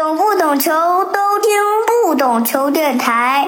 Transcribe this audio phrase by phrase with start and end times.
[0.00, 1.50] 懂不懂球都听
[2.06, 3.46] 不懂球电台。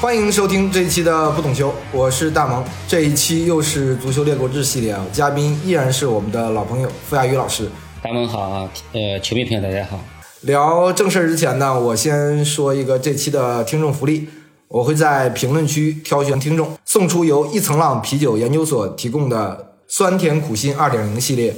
[0.00, 2.64] 欢迎收听这一期的不懂球，我是大萌。
[2.88, 7.68] 这一期又是足球列国志系列啊，嘉宾依然是我们的老朋友傅亚宇老师。
[8.00, 10.00] 大萌好啊，呃，球迷朋友大家好。
[10.40, 14.26] 聊正事儿之前呢，我先说一个这期的听众福利，
[14.68, 21.54] 我会在评论区挑选听众送出由一层浪啤酒研究所提供的酸甜苦辛二点零系列。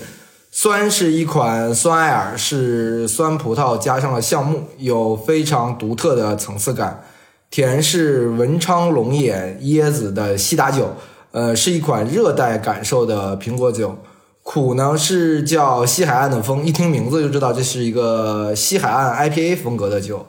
[0.61, 7.05] 酸是一款酸艾尔，是酸葡萄加上了橡木，有非常独特的层次感。
[7.49, 10.97] 甜是文昌龙眼椰子的西打酒，
[11.31, 13.99] 呃，是一款热带感受的苹果酒。
[14.43, 20.27] 苦呢是叫西海岸的风，一听名字就知道这是一个西海岸 IPA 风格的酒。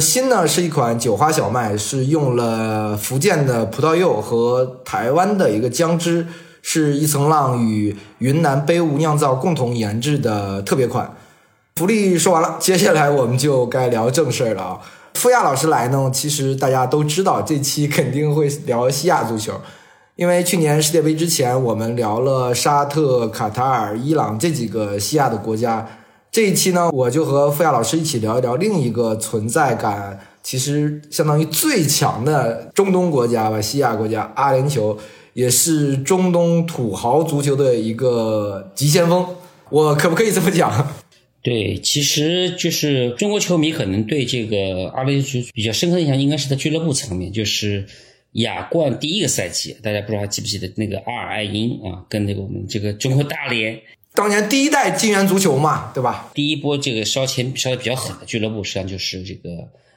[0.00, 6.26] 新呢是一款酒花小麦，是用了福建的葡萄柚和台湾的一个姜汁，
[6.70, 11.16] 是一层浪与云南杯屋酿造共同研制的特别款。
[11.76, 14.80] 福利说完了，接下来我们就该聊正事儿了啊。
[15.14, 19.54] 傅亚老师来呢，其实大家都知道，这期肯定会聊西亚足球，
[20.16, 25.88] 因为去年世界杯之前，我们聊了沙特、卡塔尔、伊朗这几个西亚的国家。
[26.30, 34.94] 这一期呢，我就和傅亚老师一起聊一聊另一个存在感其实相当于最强的中东国家吧，西亚国家阿联酋，
[35.38, 39.24] 也是中东土豪足球的一个急先锋。
[39.70, 40.92] 我可不可以这么讲？
[41.42, 47.86] 对，其实就是中国球迷可能对这个阿联酋比较深刻的印象，应该是在俱乐部层面，就是
[48.32, 53.80] 亚冠第一个赛季，大家不知道还记不记得那个阿尔艾因啊，跟那个我们这个中国大连
[54.14, 56.32] 当年第一代金元足球嘛，对吧？
[56.34, 59.50] 第一波这个烧钱烧的比较狠的俱乐部，实际上就是这个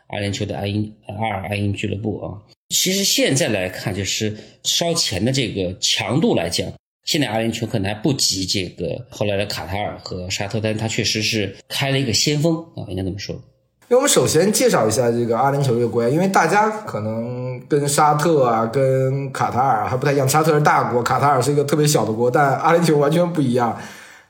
[0.05, 2.37] 阿联酋的阿因阿尔艾因俱乐部啊。
[2.71, 6.67] 其实现在来看，就是烧钱的这个强度来讲。
[7.03, 13.35] 现在阿联酋可能还不及这个后来的卡塔尔和沙特，但它确实是开了一个先锋啊，应该这么说。
[13.89, 23.77] 因为我们首先介绍一下这个阿联酋这个国家，因为大家可能跟沙特啊、跟卡塔尔还不太一样，沙特是大国，卡塔尔是一个特别小的国，但阿联酋完全不一样，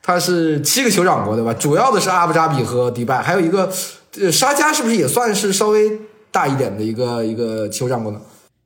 [0.01, 1.53] 它是七个酋长国，对吧？
[1.53, 3.71] 主要的是阿布扎比和迪拜，还有一个
[4.19, 5.91] 呃沙加，是不是也算是稍微
[6.31, 8.21] 大一点的一个一个酋长国呢？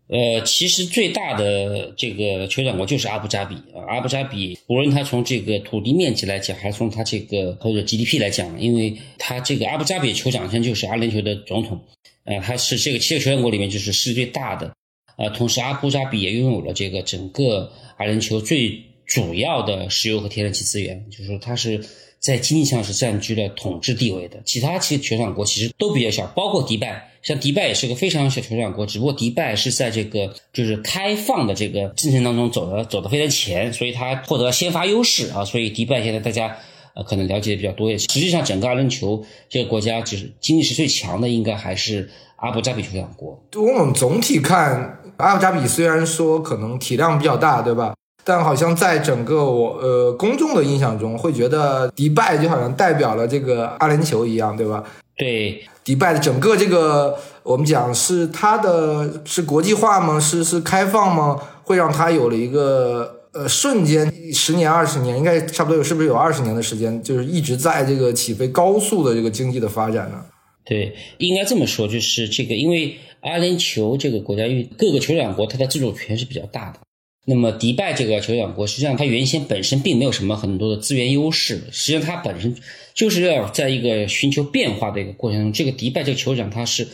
[0.08, 3.82] 呃，其实最大的这个酋长国就是阿布扎比啊。
[3.88, 11.80] 阿布扎比无论它从这个土地面积来讲，还是从它这个或者 GDP 来讲，因为它这个阿布扎比酋长现在就是阿联酋的总统，
[12.26, 14.76] 呃，他是这个七个酋长国里面就是世界最大的，
[15.18, 21.84] 呃，同时阿布扎比也拥有了这个整个阿联酋最主要的石油和天然气资源，就是说它是。
[22.18, 36.56] 在经济上是占据了统治地位的，其他其实酋长国其实都比较小，包括迪拜，像迪拜也是个非常小酋长国，只不过迪拜是在这个就是开放的这个进程当中走的走的非常前，所以它获得先发优势啊，所以迪拜现在大家
[36.94, 38.08] 呃可能了解的比较多一些。
[38.14, 43.44] 实际上，整个阿联酋这个国家就是经济是最强的，应该还是阿布扎比酋长国。
[43.56, 47.96] 我们总体看，阿布扎比虽然说可能体量比较大，对吧？
[48.24, 54.84] 但好像在整个我呃公众的印象中，会觉得迪拜就好像代表了这个阿联酋一样，对吧？
[55.18, 60.20] 对，迪拜的整个这个我们讲是它的是国际化吗？
[60.20, 61.42] 是是开放吗？
[61.64, 70.26] 会让它有了一个呃瞬间十年二十年，应该差不多有是不是有二十年的时间，就是一直在这个起飞高速的这个经济的发展呢？
[70.66, 76.80] 对，应该这么说，就是这个因为阿联酋这个国家，因为各个酋长国它的自主权是比较大的。
[77.28, 82.56] 那么迪拜这个酋长国，实际上它原先本身并没有什么很多的资源优势，实际上它本身
[82.94, 85.52] 就是要在一个寻求变化的一个过程中。
[85.52, 86.88] 这个迪拜这个酋长，他是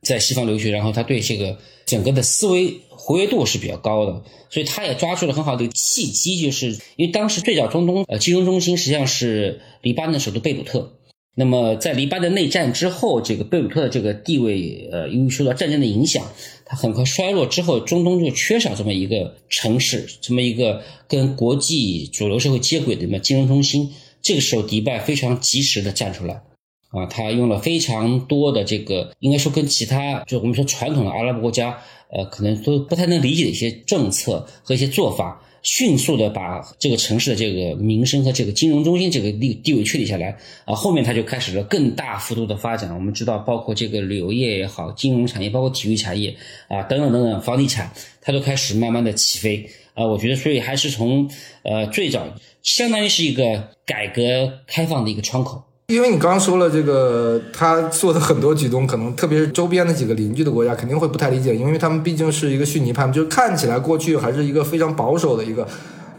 [0.00, 10.94] 在西方留学，然后他对这个整个的思维活跃度是比较高的，所以他也抓住了很好的契机，就是因为当时最早中东呃金融中心实际上是黎巴嫩首都贝鲁特。
[11.34, 16.22] 那么，在黎巴嫩内战之后，这个贝鲁特的这个地位，呃，因为受到战争的影响，
[16.66, 17.46] 它很快衰落。
[17.46, 23.90] 之后，中东就缺少这么一个城市，这么一个跟国际主流社会接轨的么金融中心。
[24.20, 26.42] 这个时候，迪拜非常及时的站出来，
[26.90, 31.78] 啊，他用了非常多的这个，应该说跟其他就我们说传统的阿拉伯国家，
[32.10, 35.42] 呃，可能都不太能理解的一些政策和一些做法。
[35.62, 42.92] 迅速的把这个城市的这个名声和这个金融中心这个地地位确立下来啊，后面它就开始了更大幅度的发展。
[42.92, 46.34] 我们知道，包括这个旅游业也好，金融产业，包括体育产业
[46.68, 50.04] 啊，等等等等，房地产，它都开始慢慢的起飞啊。
[50.04, 51.30] 我觉得，所以还是从
[51.62, 52.26] 呃最早，
[52.62, 55.62] 相当于是一个改革开放的一个窗口。
[55.92, 65.68] 因为你刚刚说了这个，他做的很多举动，可能特别是周边的几个邻居的国家肯定会不太理解，因为他们毕竟是一个逊尼派，就是看起来过去还是一个非常保守的一个。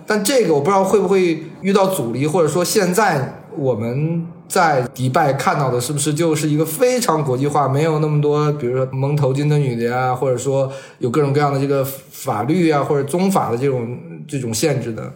[0.06, 13.98] 但这个我不知道会不会遇到阻力，或者说现在我们在迪拜看到的是不是就是一个非常国际化，没有那么多，比如说蒙头巾的女的呀，或者说有各种各样的这个法律啊或者宗法的这种
[14.28, 15.12] 这种限制的。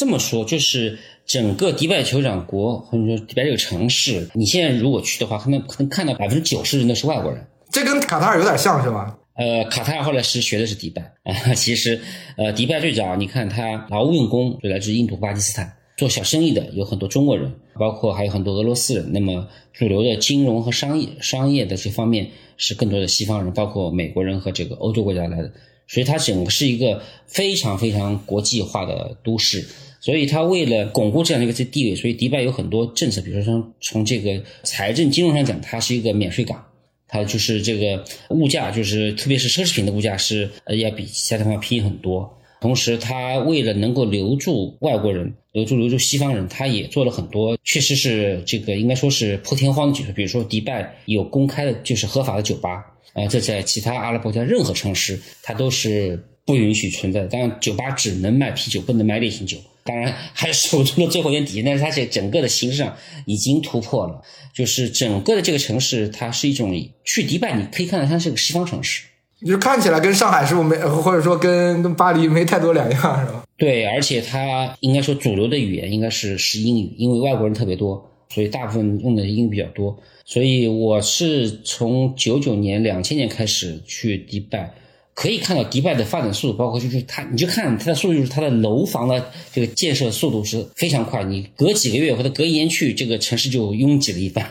[0.00, 7.46] 这么说，就是整个迪拜酋长国或者说迪拜这个城市，你现在如果去的话，可能可能看到百分之九十人都是外国人。
[7.70, 9.14] 这跟卡塔尔有点像是吗？
[9.34, 11.34] 呃，卡塔尔后来是学的是迪拜啊。
[11.52, 12.00] 其实，
[12.38, 19.12] 呃，迪拜最早你看他劳务用工就来自印度、巴基斯坦，做小生意的有很多中国人，包括还有很多俄罗斯人。
[19.12, 22.26] 那么主流的金融和商业、商业的这方面
[22.56, 25.52] 是更多的西方人，包括美国人和这个欧洲国家来的。
[25.86, 29.68] 所以它整个是一个非常非常国际化的都市。
[30.00, 36.64] 所以它为了巩固这样的一个这地位，所以迪拜有很多政策，比如说从从这个财政金融上讲，它是一个免税港。
[37.12, 42.38] 它就是这个物价，就是特别是奢侈品的物价是呃要比其他地方便宜很多。
[42.60, 50.12] 同时，它为了能够留住外国人，留住留住西方人，它也做了很多，确实是这个应该说是破天荒的举措。
[50.12, 57.26] 比如说，迪拜有公开的，就是合法的酒吧，啊，这在其他阿拉伯国家任何城市它都是不允许存在。
[57.26, 59.58] 当然，酒吧只能卖啤酒，不能卖烈性酒。
[59.84, 62.96] 当然还守住了最后一点底线，但是它这整个的形式上
[63.26, 64.22] 已经突破了。
[64.52, 66.74] 就是整个的这个城市，它是一种
[67.04, 69.04] 去迪拜，你可以看到它是个西方城市，
[69.40, 73.44] 就是看起来跟上海是不没，或者说跟跟巴黎没太多两样，是吧？
[73.56, 79.96] 对，而且它应该说主流的语言应该是是英语，因为外国人特别多，所以大部分用的英语比较多。
[80.24, 84.74] 所以我是从九九年、两千年开始去迪拜。
[85.20, 89.22] 可以看到迪拜的发展速度，包括就是它，你就看它的速度，就是它的楼房的
[89.52, 91.22] 这个建设速度是非常快。
[91.22, 94.42] 你隔几个月或者隔一年去，这个城市就拥挤了一番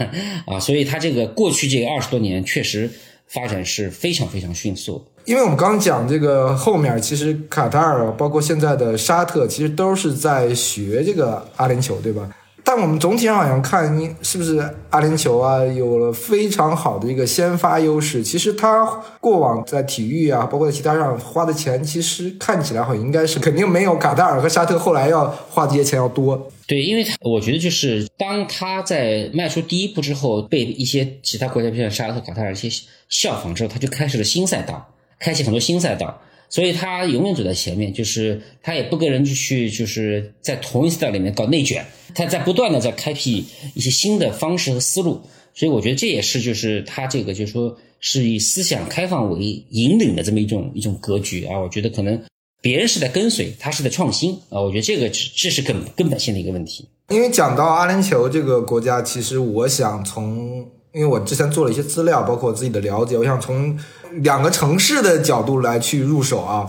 [0.45, 0.59] 啊！
[0.59, 2.87] 所以它这个过去这个二十多年确实
[3.25, 5.03] 发展是非常非常迅速。
[5.25, 12.29] 因为我们刚讲这个后面，其实卡塔尔包括现在的沙特，其实都是在学这个阿联酋，对吧？
[12.71, 18.21] 但我们总体上好像看，你是不是阿联酋啊，有了非常好的一个先发优势。
[18.21, 18.85] 其实他
[19.19, 26.51] 过往在体育啊，包括在其他上花的钱，其实看起来好像应该是肯定没有卡塔尔和沙特后来要花这些钱要多。
[26.67, 32.69] 对，因为我觉得就是当他在迈出第一步之后，被一些其他国家，比如沙特、卡塔尔一些
[33.09, 36.21] 效仿之后，他就开始了新赛道，开启很多新赛道。
[36.49, 41.85] 所以他永远走在前面，就是他也不跟人去，就是在同一赛道里面搞内卷，
[42.15, 45.21] 他在不断的在开辟一些新的方式和思路。
[45.53, 51.59] 所以我觉得这也是就是他这个就是说是以思想开放为引领的这么一种一种格局啊。
[51.59, 52.19] 我觉得可能
[52.61, 54.59] 别人是在跟随，他是在创新啊。
[54.59, 56.87] 我觉得这个这是根根本性的一个问题。
[57.09, 60.67] 因为讲到阿联酋这个国家，其实我想从。
[60.91, 63.77] 因为我之前做了一些资料，包括我自己的了解，我想从
[64.21, 66.65] 两个城市的角度来去入手啊，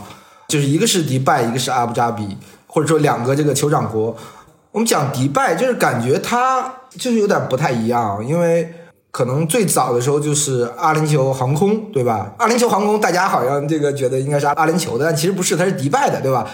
[0.49, 2.37] 就是一个是迪拜，一个是阿布扎比，
[2.67, 4.15] 或者说两个这个酋长国。
[4.73, 8.73] 我们讲迪拜，就是感觉它就是有点不太一样，因为
[9.11, 12.35] 可能最早的时候就是阿联酋航空，对吧？
[12.39, 16.47] 阿联酋航空大家好像这个觉得应该是阿联酋的，但其实不是，它是迪拜的，对吧？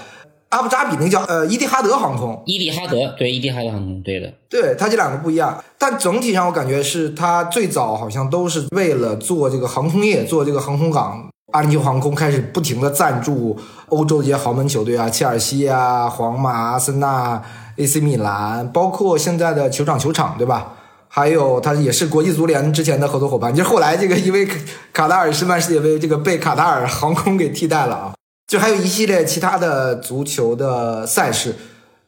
[0.51, 11.29] 阿布扎比那叫呃伊蒂哈德航空，伊蒂哈德对伊蒂哈德航空对的，对它这两个不一样，但整体上我感觉是它最早好像都是为了做这个航空业，做这个航空港。
[11.53, 13.57] 阿联酋航空开始不停的赞助
[13.89, 17.41] 欧洲一些豪门球队啊，切尔西啊、皇马、阿森纳、
[17.77, 20.73] AC 米兰，包括现在的球场球场，对吧？
[21.09, 24.47] 还有它也是国际足联之前的合作伙伴，就是后来这个因为
[24.93, 28.15] 卡塔尔申办世界杯，这个被卡塔尔航空给替代了啊。
[28.47, 31.55] 就还有一系列其他的足球的赛事，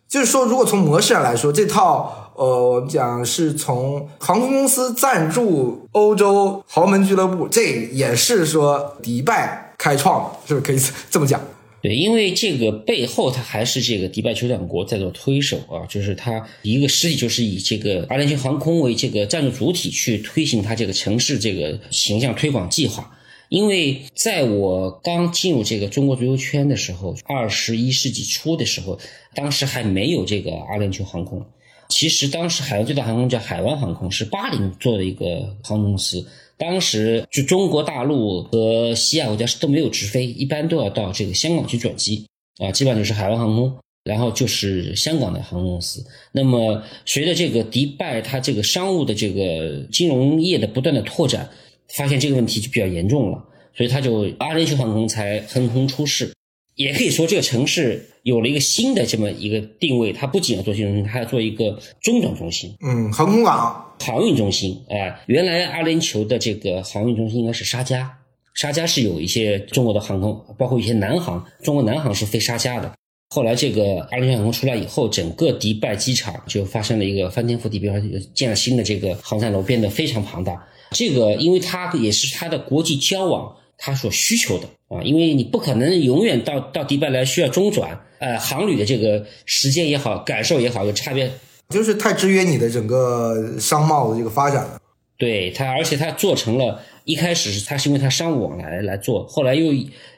[0.09, 10.81] 就是说，如果从模式上来说，这套呃，我们讲是从航空公司赞助欧洲豪门俱乐部，这也是说迪拜开创，是不是可以
[11.11, 11.41] 这么讲？
[11.83, 23.11] 对，因为这个背后它还是这个迪拜酋长国在做推手啊，就是它一个实体就是以这个阿联酋航空为这个赞助主体去推行它这个城市这个形象推广计划。
[23.49, 28.99] 因为在我刚进入这个中国足球圈的时候，二十一世纪初的时候，
[29.35, 31.45] 当时还没有这个阿联酋航空。
[31.89, 36.27] 其实当时海湾最大航空叫海湾航空，是巴林做的一个航空公司。
[36.59, 42.27] 当时就中国大陆和西亚国家是都没有直飞，一般都要到这个香港去转机
[42.59, 43.75] 啊，基本上就是海湾航空，
[44.05, 46.05] 然后就是香港的航空公司。
[46.33, 51.49] 那么随着这个迪拜它这个商务的这个金融业的不断的拓展。
[51.95, 53.45] 发现这个问题就比较严重了，
[53.77, 56.33] 所以他就阿联酋航空才横空出世。
[56.75, 62.73] 也可以说，这个城市有了一个新的这么一个定位，它不仅要做金融中心，它要做一个中转中心。
[62.81, 64.81] 嗯，航空港、航运中心。
[64.89, 68.09] 哎，原来阿联酋的这个航运中心应该是沙加，
[68.55, 72.93] 沙加是有一些中国的航空，包括一些南航，中国南航是飞沙加的。
[73.35, 77.99] 后来这个阿联酋航空出来以后，整个迪拜机场就发生了一个翻天覆地变化，
[78.33, 80.65] 建了新的这个航站楼，变得非常庞大。
[80.91, 91.31] 这个因为它也是它的国际交往它所需求的啊，因为你不可能永远到到迪拜来需要中转，呃，航旅的这个时间也好，感受也好，有差别，
[91.69, 94.81] 就是太制约你的整个商贸的这个发展了。
[95.17, 99.73] 对它，而且它做成了，一开始是它是因为它商务往来来做，后来又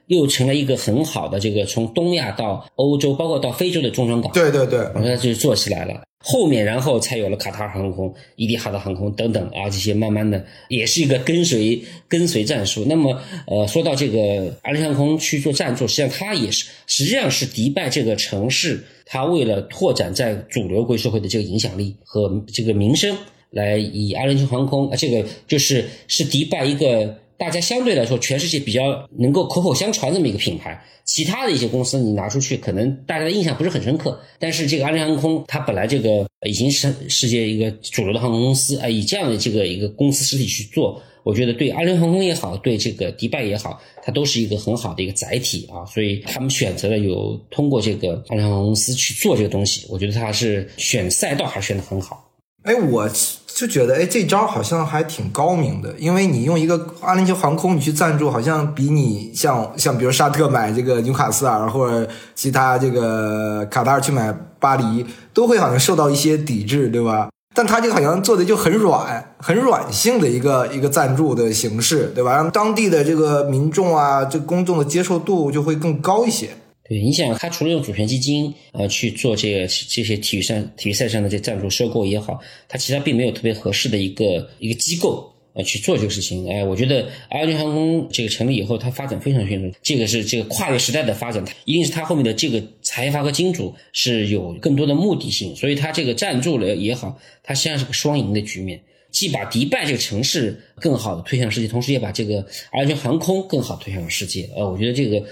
[0.06, 4.30] 又成了一个很好的这个从东亚到欧洲，包括到非洲的中转港。
[4.32, 6.02] 对对对，然后它就做起来了。
[6.22, 12.84] 后面然后才有了卡塔尔航空、伊蒂哈德航空等等啊，这些慢慢的也是一个跟随跟随战术。
[12.86, 23.16] 那么呃，说到这个阿联酋航空去做赞助，实际上它也是实际上是迪拜这个城市，它为了拓展在主流国际社会的这个影响力和这个名声。
[23.50, 30.78] 来以阿联酋航空啊，这个就是是迪拜一个大家相对来说全世界比较能够口口相传这么一个品牌。
[31.06, 34.20] 其他的一些公司你拿出去，可能大家的印象不是很深刻。
[34.38, 45.82] 但是这个阿联航空，它本来这个已经是世界一个主流的航空公司，哎，以这样的这个一个公司实体去做，我觉得对阿联航空也好，对这个迪拜也好，它都是一个很好的一个载体啊。
[45.87, 52.29] 所以他们选择了有通过这个阿联航空公司去做这个东西，我觉得它是选赛道还是选的很好。
[52.62, 53.08] 哎，我
[53.46, 67.30] 就觉得，哎，这招好像还挺高明的，因为你用一个阿联酋航空，你去赞助，好像比你像像比如沙特买这个纽卡斯尔或者其他这个卡塔尔去买巴黎，都会好像受到一些抵制，对吧？
[67.54, 72.34] 但他这个好像做的就很软，很软性的一个一个赞助的形式，对吧？
[72.36, 76.50] 让当地的这个民众啊，这公众的接受度就会更高一些。
[76.90, 86.50] 对，你想，他除了用主权基金呃去做这个这些体育上体育赛上的这赞助收购也好，他其他并没有特别合适的一个一个机构呃去做这个事情。
[86.50, 98.80] 哎，我觉得阿联航空这个成立以后，它发展非常迅速，这个是这个跨越时代的发展，它一定是它后面的这个财阀和金主是有更多的目的性，所以它这个赞助了也好，它实际上是个双赢的局面，
[99.12, 104.50] 既把迪拜这个城市更好的推向世界，同时也把这个阿联酋航空更好推向世界。
[104.56, 105.25] 呃，我觉得这个。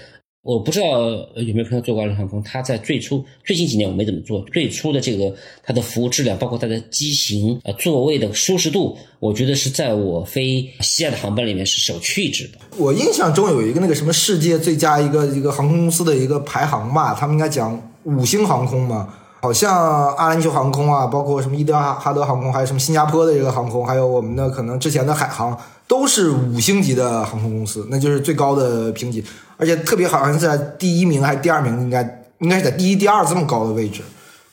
[0.49, 0.87] 我不知道
[1.35, 5.31] 有没有朋友做过阿联航空，它在最初最近几年我没怎么做，最初的这个
[5.63, 12.57] 它的服务质量，包括它的机型、呃座位的舒适度，我觉得是在我飞西亚的航班里面是首屈一指的。
[12.77, 19.07] 我印象中有一个那个什么世界最佳一个一个航空公司的一个排行吧，他们应该讲五星航空嘛，
[19.43, 25.55] 好像阿联酋航空啊，包括什么伊德哈德航空，还有什么新加坡的这个航空，还有我们的可能之前的海航，
[25.89, 29.25] 都是五星级的航空公司，那就是最高的评级。
[29.57, 34.03] 而且特别好像是在第一名还是第二名，应该应该是在第一、第二这么高的位置。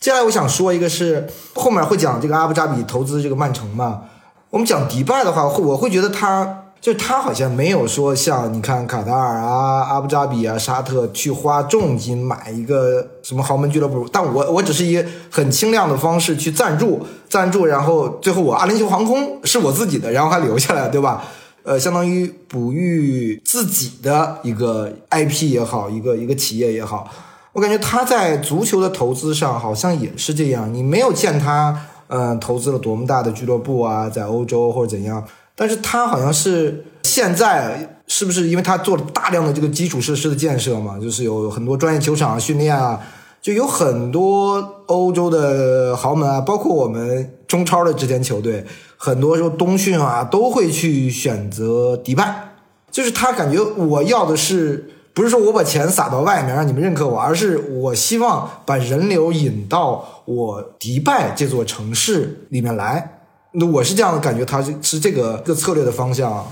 [0.01, 4.05] 接下来我想说一个，是后面会讲这个阿布扎比投资这个曼城嘛。
[4.49, 21.25] 我们讲迪拜的话，我会觉得它就他好像没有说像你看卡塔尔啊、阿布扎比啊、沙特去花重金买一个什么豪门俱乐部，但我我只是一个很轻量的方式去赞助赞助，然后最后我阿联酋航空是我自己的，然后还留下来，对吧？
[21.65, 27.11] 呃，相当于哺育自己的一个 IP 也好，一个一个企业也好，
[27.53, 30.73] 我感觉他在足球的投资上好像也是这样。
[30.73, 35.25] 你没有见他，嗯，投资了多么大的俱乐部啊，在欧洲或者怎样，
[35.57, 43.01] 但是他好像是现在是不是因为他做了大量的这个基础设施的建设嘛，就是有很多专业球场训练啊。
[43.43, 52.55] 就有很多欧洲的豪门啊，包括我们中超的之前球队，很多时候冬训啊都会去选择迪拜。
[52.91, 63.16] 就是他感觉我要的是，不是说我把钱撒到外面让你们认可我，而是我希望把人流引到我迪拜这座城市里面来。
[63.53, 66.47] 那我是这样的感觉，他是是这个个策略的方向。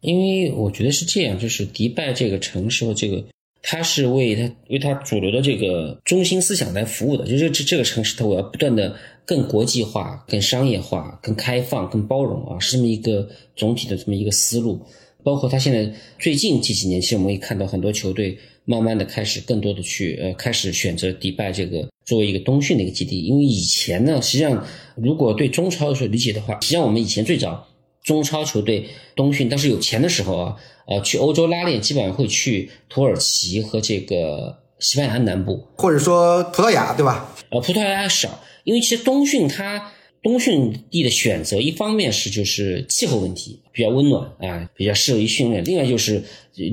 [0.00, 3.24] 因为我觉得是这样，就是迪拜这个城市和这个。
[3.66, 13.26] 它是为它为它主流的这个中心思想来服务的，就是这这个城市它我要不断的更国际化、更商业化、更开放、更包容啊，是这么一个
[13.56, 14.78] 总体的这么一个思路。
[15.22, 24.66] 包括它现在最近这几年，其实我们也看到很多球队慢慢的开始更多的去呃开始选择迪拜这个作为一个冬训的一个基地，因为以前呢，实际上
[24.96, 27.66] 如果对中超所理解的话，实际上我们以前最早。
[28.02, 30.56] 中超球队冬训，当时有钱的时候啊，
[30.86, 37.34] 呃，去欧洲拉练，基本上会去土耳其和这个西班牙南部，或者说葡萄牙，对吧？
[37.48, 39.90] 呃，葡萄牙少，因为其实冬训它
[40.24, 46.24] 冬训地的选择，一方面是就是气候问题比较温暖啊，比较适合于训练；另外就是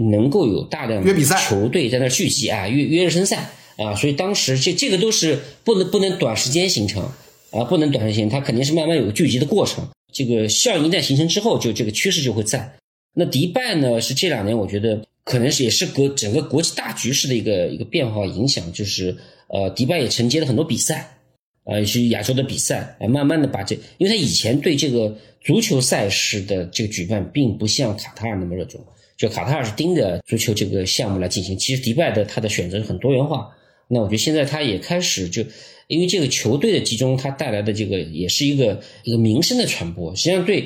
[0.10, 7.04] 能够有大量约比赛球队在那聚集啊，约约热身赛啊，所以当时这这个都是不能不能短时间形成
[7.52, 9.86] 啊，不能短时间，它肯定是慢慢有个聚集的过程。
[10.14, 12.74] 这个效应一旦形成之后，就这个趋势就会在。
[13.14, 19.18] 那迪拜呢，是这两年我觉得可能是也是国整个国际大局势的一个一个变化影响，就是
[19.50, 21.18] 呃，迪拜也承接了很多比赛，
[21.64, 28.80] 呃，是亚洲的比赛，呃，慢慢的把这，因为他以前对这个足球赛事的这个举办，并不像卡塔尔那么热衷，
[29.18, 33.50] 就卡塔尔是盯着足球这个项目来进行，其实迪拜的它的选择很多元化，
[33.88, 35.44] 那我觉得现在他也开始就。
[35.88, 40.16] 因为这个球队的集中，它带来的这个也是一个一个名声的传播。
[40.16, 40.66] 实际上，对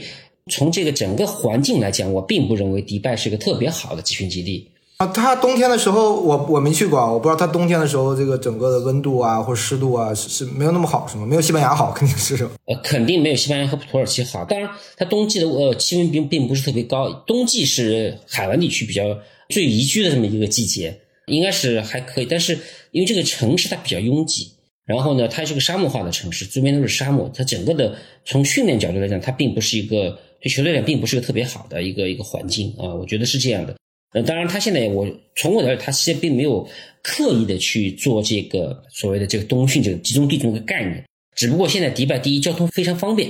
[0.51, 5.07] 从这个整个环境来讲，我并不认为迪拜是一个特别好的集训基地啊。
[5.07, 11.25] 它冬天的时候，我我没去过，我不知道它冬天的时候这个整个的温度啊或者湿度啊是是没有那么好，是吗？
[11.25, 12.35] 没有西班牙好，肯定是。
[12.65, 14.43] 呃，肯定没有西班牙和土耳其好。
[14.45, 19.03] 当然，它冬季的呃气温并并不是特别高，冬季是海湾地区比较
[19.49, 22.25] 最宜居的这么一个季节，应该是还可以。
[22.25, 22.57] 但是
[22.91, 24.51] 因为这个城市它比较拥挤。
[24.85, 27.27] 然后呢，它是个沙漠化的城市，周边都是沙漠。
[27.33, 32.93] 它整个的从训练角度来讲，它并不是一个对球队来讲并不是个特别好的一个一个环境啊。
[32.93, 33.75] 我觉得是这样的。
[34.15, 35.05] 呃，当然，他现在我
[35.35, 36.65] 从我的他其实并没有
[37.03, 41.03] 刻意的去做这个所谓的这个冬训这个集中地这么个概念。
[41.35, 43.29] 只不过现在迪拜第一交通非常方便，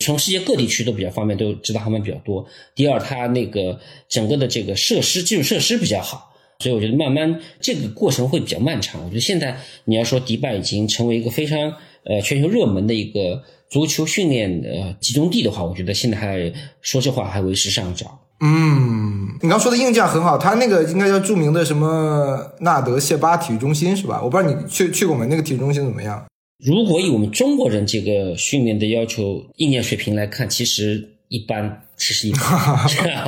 [0.00, 2.44] 从世界各地去都比较方便，都直达航班比较多。
[2.74, 6.34] 第二，它那个整个的这个设施基础设施比较好。
[6.58, 9.04] 所以我觉得慢慢这个过程会比较漫长。
[9.04, 11.72] 我觉得现在你要说迪拜已经成为一个非常
[12.02, 18.18] 呃全球热门的一个足球训练呃集中地的话，我觉得现在还说这话还为时尚早。
[18.44, 24.20] 嗯，你刚说的硬件很好，它那个应该叫著名的什么纳德谢巴体育中心是吧？
[24.22, 25.26] 我不知道你去去过没？
[25.26, 26.22] 那个体育中心怎么样？
[26.62, 31.10] 如果以我们中国人这个训练的要求硬件水平来看，其实。
[31.28, 32.78] 一般其实一般，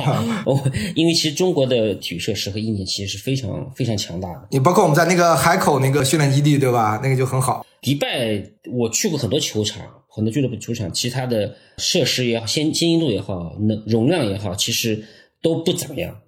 [0.45, 0.63] 我
[0.95, 4.47] 因为其实中国的体育设施和硬件其实是非常非常强大的。
[4.51, 6.97] 你包括我们在那个海口那个训练基地，对吧？
[7.03, 7.65] 那个就很好。
[7.81, 9.81] 迪拜我去过很多球场，
[10.17, 15.01] 很多俱乐部球场，其他的设施也好，先先进度也好，能容量也好，其实
[15.41, 16.19] 都不怎么样。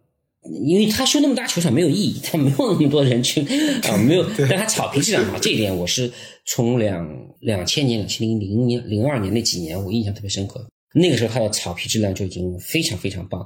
[0.63, 4.25] 因为他修那么大球场没有意义，他没有那么多人去啊，没有。
[4.49, 6.09] 但他草皮质量好，这一点我是
[6.45, 10.65] 从两两千年、两千零零年、零二年那几年，我印象特别深刻。
[10.93, 13.45] 那个时候，它的草皮质量就已经非常非常棒。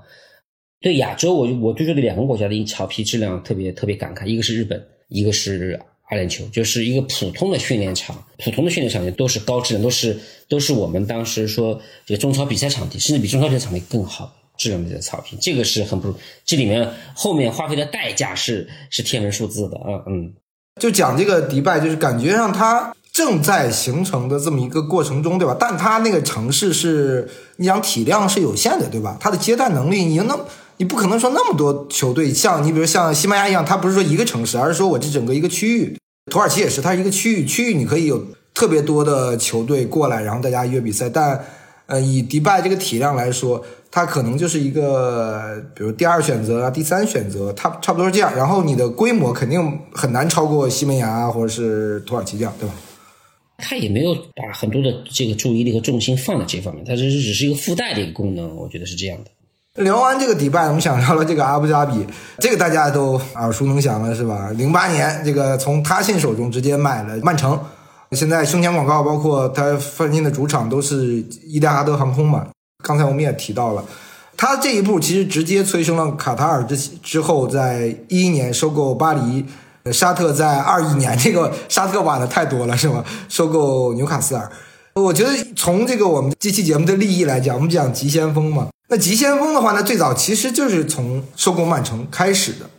[0.82, 4.27] 对亚洲，我我对这两个国家的草皮质量特别特别感慨。
[4.27, 5.79] 一个是日本，一个是
[6.13, 15.38] 阿联酋，就是一个普通的训练场，普通的训练场地都是高质量，都是都是我们当时说这个中超比赛场地，甚至比中超比赛场地更好质量的草坪。
[15.41, 16.13] 这个是很不，
[16.45, 20.34] 这里面后面花费的代价是是天文数字的啊，嗯。
[20.80, 22.95] 就讲这个迪拜，就是感觉上它。
[23.13, 25.56] 正在形成的这么一个过程中，对吧？
[25.60, 29.15] 但它那个城市是，你讲体量是有限的，对吧？
[29.19, 30.43] 它的接待能力，你能，
[30.78, 35.95] 你不可能说那么多球队，像你比如像西班牙一样，它不是说一个城市，而是说我这整个一个区域。
[36.31, 41.09] 土耳其也是，它是一个区域，区域你可以有特别多的球队过来，然后大家约比赛。
[41.09, 41.43] 但，
[41.86, 48.33] 呃，以迪拜这个体量来说，它可能就是一个，比如第二选择啊，第三选择，它差不多是这样。
[48.36, 52.73] 然后你的规模肯定很难超过西班牙或者是土耳其这样，对吧？
[53.57, 59.29] 他也没有把很多的这个注意力和重心放在这方面，它只是只是一个附带的一个功能，我觉得是这样的。
[59.81, 62.05] 聊完这个迪拜，我们想到了这个阿布扎比，
[62.38, 64.51] 这个大家都耳熟能详了，是吧？
[64.55, 67.59] 零八年，这个从他信手中直接买了曼城，
[68.12, 72.45] 现在胸前广告包括他翻新的主场都是伊蒂哈德航空嘛。
[72.83, 73.83] 刚才我们也提到了，
[74.38, 79.45] 他这一步其实直接催生了卡塔尔之之后，在一一年收购巴黎。
[79.91, 83.03] 沙特在二一年，这个沙特晚的太多了，是吧？
[83.27, 84.49] 收购纽卡斯尔，
[84.95, 88.67] 我觉得从这个我们这期节目的利益来讲，我们讲急先锋嘛。
[88.89, 92.69] 那急先锋的话呢，最早其实就是从收购曼城开始的，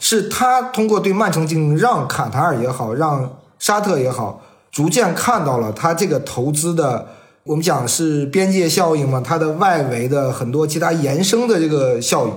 [0.00, 7.08] 是他通过对曼城进行，让卡塔尔也好，让沙特也好，逐渐看到了他这个投资的，
[7.42, 12.32] 我们讲是边界效应嘛，它的外围的很多其他延伸的这个效应。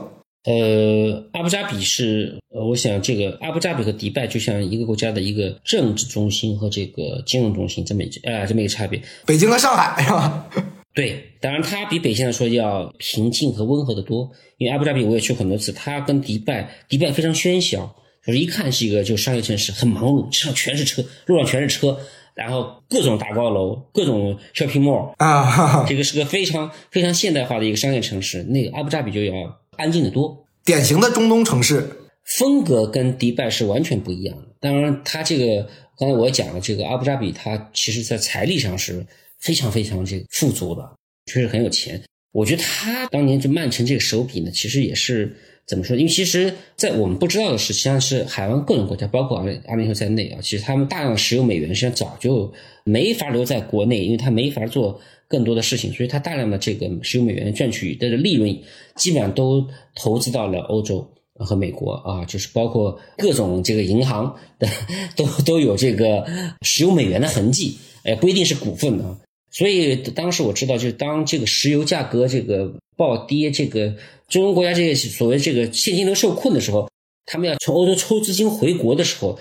[0.48, 9.02] 呃，阿布扎比是，呃，我想这个阿布扎比和迪拜就像一个国家的一个政治中心和这个金融中心这么一呃这么一个差别。
[9.26, 10.50] 北京和上海是吧？
[10.96, 14.32] 对，当然它比北京来说要平静和温和的多。
[14.58, 17.94] 因为阿布扎比我也去很多次，它跟迪拜，迪拜非常喧嚣，
[18.26, 22.00] 就是一看是一个就商业城市，很忙碌，车上全是车，路上全是车，
[22.34, 28.42] 然后各种大高楼，各种 shopping mall 啊，这个是个非常非常现代化的一个商业城市。
[28.44, 29.34] 那个阿布扎比就要。
[29.78, 31.90] 安静的多，典型的中东城市，
[32.26, 34.44] 风格跟迪拜是完全不一样的。
[34.60, 39.06] 当然，它这个刚才我也讲了，这个阿布扎比，它其实在财力上是
[39.40, 40.84] 非常非常这个富足的，
[41.28, 42.02] 确实很有钱。
[42.34, 45.36] 我觉得他当年这曼城这个手笔呢，其实也是
[45.66, 45.96] 怎么说？
[45.96, 55.00] 因为其实，在我们不知道的是，实际上是海湾各种国家，包括阿阿联酋在内啊，其实他们大量的石油美元实际上早就没法留在国内，因为他没法做。
[55.28, 58.60] 更多的事情，所以它大量的这个石油美元赚取的利润，
[58.96, 61.08] 基本上都投资到了欧洲。
[61.40, 64.68] 和美国啊，就是包括各种这个银行的
[65.16, 66.26] 都都有这个
[66.64, 69.16] 石油美元的痕迹，哎，不一定是股份啊。
[69.52, 73.94] 所以当时我知道，就是当这个石油价格这个暴跌，这个
[74.28, 76.90] 中东国家这些所谓这个现金流受困的时候，
[77.28, 79.38] 他们要从欧洲抽资金回国的时候。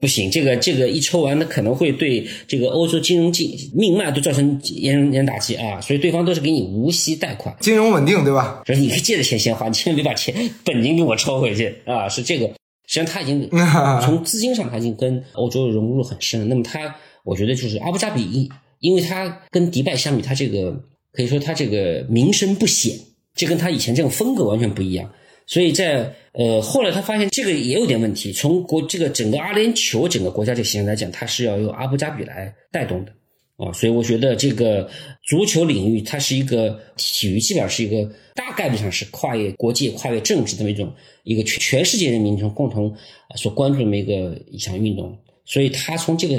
[0.00, 5.78] 不行，这个这个一抽完，那可能会对这个欧洲金融经命脉都造成严重严重打击啊！
[5.78, 8.62] 所以对方都是给你无息贷款，金融稳定，对吧？
[8.64, 10.34] 就是你可以借的钱先还，你千万别把钱
[10.64, 12.08] 本金给我抽回去啊！
[12.08, 12.46] 是这个，
[12.86, 13.46] 实际上他已经
[14.02, 16.46] 从资金上他已经跟欧洲融入很深了。
[16.46, 18.48] 那么他，我觉得就是阿布扎比，因
[18.80, 20.82] 因为他跟迪拜相比，他这个
[21.12, 22.96] 可以说他这个名声不显，
[23.34, 25.10] 这跟他以前这种风格完全不一样。
[25.46, 28.32] 所以在呃后来他发现这个也有点问题。
[28.32, 33.12] 从国这个整个阿联酋整个国家这个形象来讲，它是要由阿布扎比来带动的
[33.56, 33.72] 啊。
[33.72, 34.88] 所以我觉得这个
[35.28, 40.92] 足球领域它是一个体育，基本上是一个大概率上是跨越国界、跨越政治这么一种
[41.24, 42.94] 一个全全世界人民中共同
[43.36, 45.18] 所关注的这么一个一项运动。
[45.44, 46.36] 所以他从这个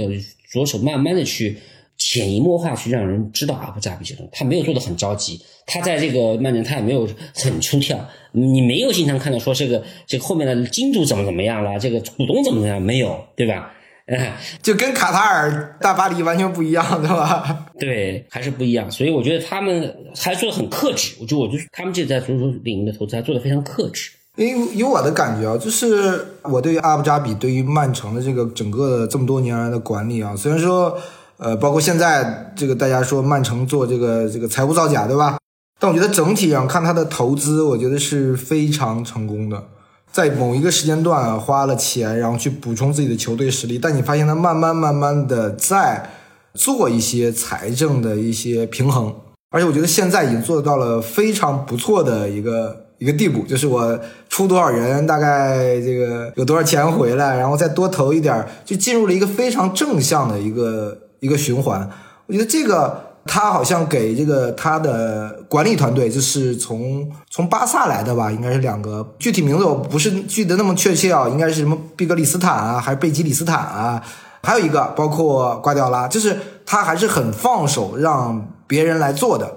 [0.51, 1.58] 着手慢慢的去。
[2.03, 7.95] 潜移默化去让人知道阿布扎比这种，他没有做的很着急，他在这个曼联他也没有很出跳，
[8.31, 13.71] 你没有经常看到说这个这个后面的金主怎么怎么样了，这个股东怎么怎么样，没有，对吧？
[14.07, 17.67] 哎，就跟卡塔尔大巴黎完全不一样，对吧？
[17.79, 24.09] 对，还是不一样，所以我觉得他们还做的很克制，我就我就他们这在足球领域的投资还做的非常克制。
[24.37, 30.97] 因为以我的感觉啊，就是我对于阿布扎比对于曼城的这个整个的这么多年来的管理啊，虽然说。
[31.41, 35.39] 呃，包括现在这个大家说曼城做这个这个财务造假，对吧？
[35.80, 39.63] 但我觉得整体上看他的投资，我觉得是非常成功的，
[40.12, 43.80] 在某一个时间段花了钱，然后去补充自己的球队实力。
[43.80, 46.12] 但你发现他慢慢慢慢的在
[46.54, 49.12] 做一些财政的一些平衡，
[49.49, 53.99] 而且我觉得现在已经做到了非常不错的一个一个地步，就是我
[54.30, 60.95] 出多少人，大概这个有多少钱回来，然后再多投一点，就进入了一个非常正向的一个。
[61.21, 61.89] 一个循环，
[62.25, 74.03] 我觉得这个他好像给这个他的管理团队，就是从从巴萨来的吧，应该是两个具体名字我不是记得那么确切啊，应该是什么毕格里斯坦啊，还是贝基里斯坦啊，
[74.41, 79.55] 还有一个包括瓜迪奥拉，就是他还是很放手让别人来做的，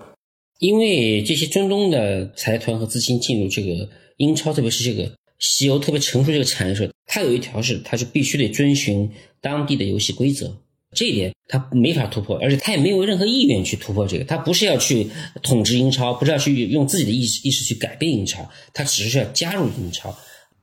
[0.58, 10.52] 因为这些中东的财团和资金进入这个英超，特别是这个西欧特别成熟这个产业时候，它有一条是，它是必须得遵循当地的游戏规则。
[10.94, 14.24] 这一点他没法突破，而且他也没有任何意愿去突破这个。
[14.24, 15.10] 他不是要去
[15.42, 20.14] 统治英超，不是要去用自己的意识意识去改变英超，他只是要加入英超。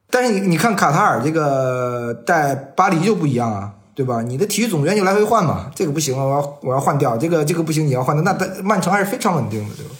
[0.10, 4.22] 但是你你看卡塔尔这个在巴黎就不一样啊，对吧？
[4.22, 8.24] 你的体育总监就来回换嘛，这个不行了，我要我要换掉这个这个不行，你要换掉。
[8.24, 9.92] 那曼城还是非常稳定的，对吧？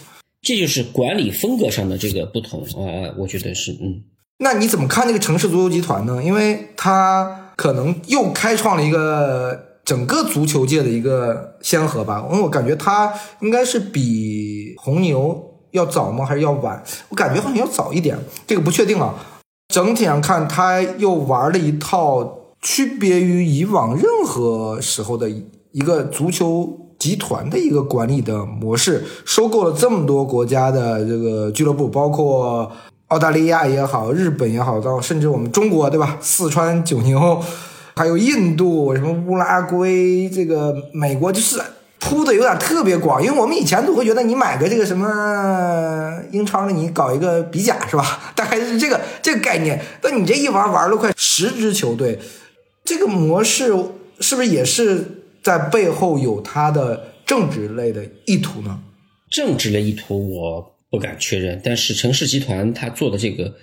[0.42, 4.02] 这就是管理风格上的这个不同啊，我觉得是嗯。
[4.38, 6.20] 那你怎么看这个城市足球集团呢？
[6.22, 9.71] 因为他可能又开创了一个。
[9.84, 15.42] 整个足球界的一个先河吧，因为我感觉他应该是比红牛
[15.72, 16.24] 要早吗？
[16.24, 16.80] 还是要晚？
[17.08, 18.16] 我感觉好像要早一点，
[18.46, 19.14] 这个不确定啊。
[19.74, 25.28] 整体上看，他又玩了一套区别于以往任何时候的
[25.72, 32.70] 一个足球集团的一个管理的模式，收购了这么多国家的这个俱乐部，包括
[33.08, 36.18] 澳大利亚也好，日本也好，到甚至我们中国，对吧？
[36.20, 37.42] 四川九牛。
[37.94, 41.60] 还有印度、什么乌拉圭，这个美国就是
[41.98, 48.32] 铺的有点特别广，因为我们以前都会觉得你买个这个什么英超的，你搞一个比甲是吧？
[48.34, 49.80] 大概是这个这个概念。
[50.00, 52.18] 但你这一玩玩了快十支球队，
[52.84, 53.66] 这个模式
[54.20, 58.80] 是不是也是在背后有它的政治类的意图呢？
[59.30, 63.54] 政治类意图我不敢确认，但是城市集团他做的这个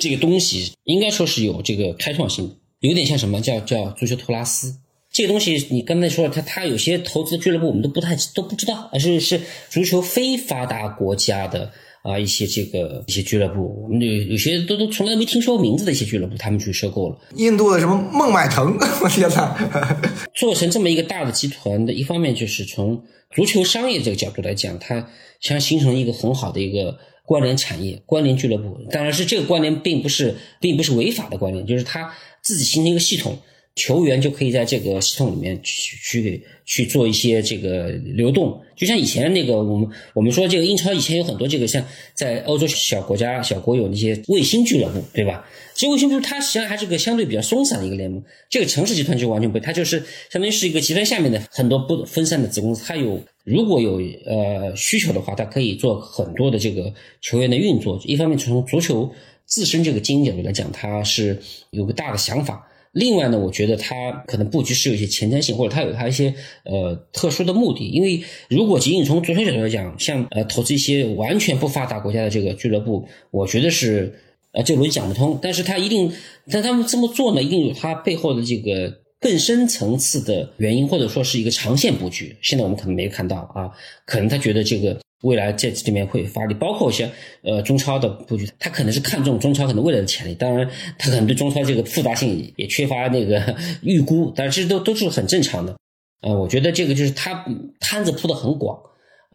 [0.00, 2.56] 这个东西，应该说是有这个开创性。
[2.82, 4.76] 有点像什么叫叫足球托拉斯
[5.10, 11.70] 这个东西，你刚才说了，他他有些投资俱乐部我们都不太都不知道，而是是足球非发达国家的
[12.02, 20.00] 啊一些这个一些俱乐部，我们有有些都都从来没听说过名字的一些俱乐部，他们去收购了印度的什么孟买腾， 我天哪！
[20.34, 25.06] 做成这么一个大的集团的一方面，就是从足球商业这个角度来讲，它
[25.40, 32.10] 想形成一个很好的一个关联产业、关联俱乐部，当然是这个关联并不是并不是违法的关联，就是它。
[32.42, 33.38] 自己形成一个系统，
[33.74, 41.82] 球员就可以在这个系统里面去去去做一些这个流动，就像以前那个我们我们说这个英超以前有很多这个像
[42.14, 45.48] 在欧洲小国家小国有那些卫星俱乐部，对吧？
[45.74, 48.22] 其实卫星俱乐部它实际上还是个相对比较松散的一个联盟。
[48.50, 49.98] 这个城市集团就完全不，它就是
[50.30, 57.98] 相当于是一个集团下面的很多不分散的子公司，它有如果有呃需求的话，它可以做很多的这个球员的运作。
[58.04, 59.10] 一方面从足球
[59.52, 61.38] 自身这个经营角度来讲，他是
[61.72, 62.66] 有个大的想法。
[62.92, 66.34] 另外呢，我觉得他可能布局是有一些前瞻性，或者他有他一些
[66.64, 67.86] 呃特殊的目的。
[67.86, 74.18] 因为如果仅仅从足球角度来讲，像呃投资一些完全不发达国家的这个俱乐部，我觉得是
[74.52, 75.38] 呃这轮讲不通。
[75.42, 76.10] 但是他一定，
[76.50, 82.36] 但他们这么做呢，一定有他背后的这个更深层次的原因，或者说是一个长线布局。
[82.42, 83.70] 现在我们可能没看到啊，
[84.04, 85.00] 可能他觉得这个。
[85.22, 87.08] 未来在这里面会发力，包括一些
[87.44, 90.34] 呃中超的布局，他可能是看中中超可能未来的潜力。
[90.34, 95.76] 当然，他可能对中超这个复杂性也缺乏那个 预估，但是这都都是很正常的。
[96.22, 97.46] 呃，我觉得这个就是他
[97.78, 98.76] 摊子铺的很广，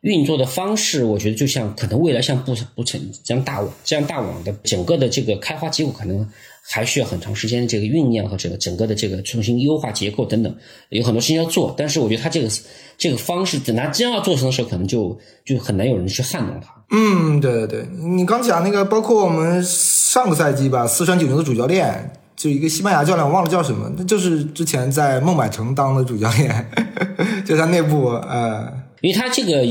[0.01, 6.29] 运作的方式，我觉得就像可能未来像布布成这样大网这样大网的整个的这个开花结果可能。
[6.69, 10.53] 还需要很长时间的这个酝酿和这个整个的这个重新优化结构等等，
[10.89, 11.73] 有很多事情要做。
[11.77, 12.49] 但是我觉得他这个
[12.97, 16.67] 这个方式，等他真要做成的时候，可能就就很难有人去撼动他。
[16.91, 26.69] 嗯，对对对，你刚讲那个，包括我们上个赛季吧，四川九牛的主教练就一个西班牙教练，我忘了叫什么，那就是之前在孟买城当的主教练，
[27.45, 29.65] 就他内部呃，因为他这个。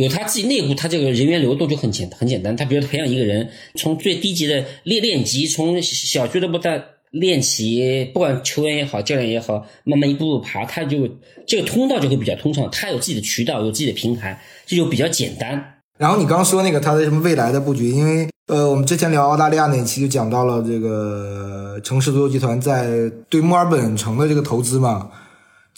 [0.00, 2.56] 有他自己内部，他这个人员流动就很简很简单。
[2.56, 11.08] 他比如培养一个人，从最低级的练练级，从小俱乐部的练起，不管球员也好，教练也好，慢慢一步步爬，他就
[11.48, 12.68] 这个通道就会比较通畅。
[12.70, 15.80] 他有自己的渠道，有自己的平台，这就比较简单。
[15.98, 25.10] 然后你刚刚说那个他的什么未来的布局，因为呃，我们之前聊澳大利亚那期就讲到了这个城市足球集团在对墨尔本城的这个投资嘛。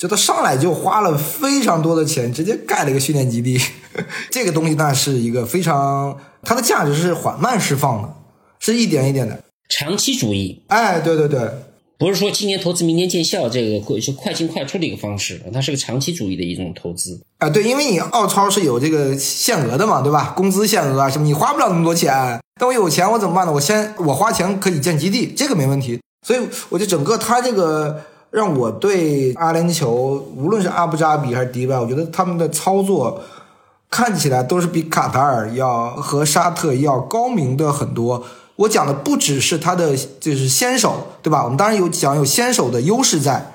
[0.01, 3.61] 就他上来就花了非常多的钱，直接盖了一个训练基地。
[4.33, 8.09] 这个东西那是一个非常，它的价值是缓慢释放的，
[8.61, 10.63] 是一点一点的长期主义。
[10.69, 11.51] 哎，对对对，
[11.99, 17.21] 不是说今年投资明年见效，这个是快进快出的一个方式，它是个长期主义的一种投资。
[17.37, 20.33] 啊，对，因为你澳超是有这个限额的嘛，对吧？
[20.35, 22.41] 工资限额啊什么，你花不了那么多钱。
[22.59, 23.53] 但我有钱，我怎么办呢？
[23.53, 26.01] 我先我花钱可以建基地，这个没问题。
[26.27, 28.03] 所以我就整个它这个。
[28.31, 29.89] 让我对阿联酋，
[30.37, 33.21] 无论是阿布扎比还是迪拜，我觉得他们的操作
[33.91, 38.25] 看起来都是比卡塔尔要和沙特要高明的很多。
[38.55, 41.43] 我讲的不只是他的就是先手，对吧？
[41.43, 43.53] 我们当然有讲有先手的优势在，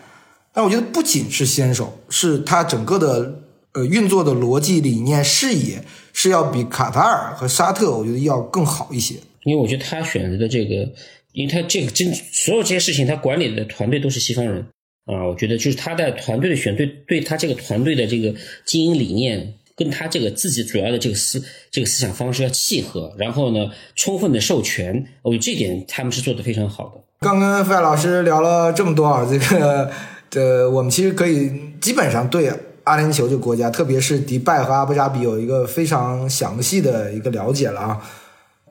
[0.52, 3.36] 但我觉得不仅是先手，是他整个的
[3.74, 9.16] 呃运作的逻辑理念视野是要比卡塔尔和沙特，我觉得要更好一些。
[9.44, 10.92] 因为我觉得他选择的这个。
[11.36, 14.66] 因为他这个真所有这些事情，他管理的团队都是西方人
[15.06, 18.34] 啊，我觉得就是他的团队的选对对他这个团队的这个
[18.66, 27.02] 经营理念，跟他这个自己主要的这个思这个思想方式要契合，然后呢，充分的授权，我觉得这点他们是做的非常好的。
[27.20, 29.92] 刚跟范老师聊了这么多啊，这个
[30.36, 32.50] 呃，我们其实可以基本上对
[32.86, 38.10] 阿联酋这个国家，特别是迪拜和阿布扎比有一个非常详细的一个了解了啊。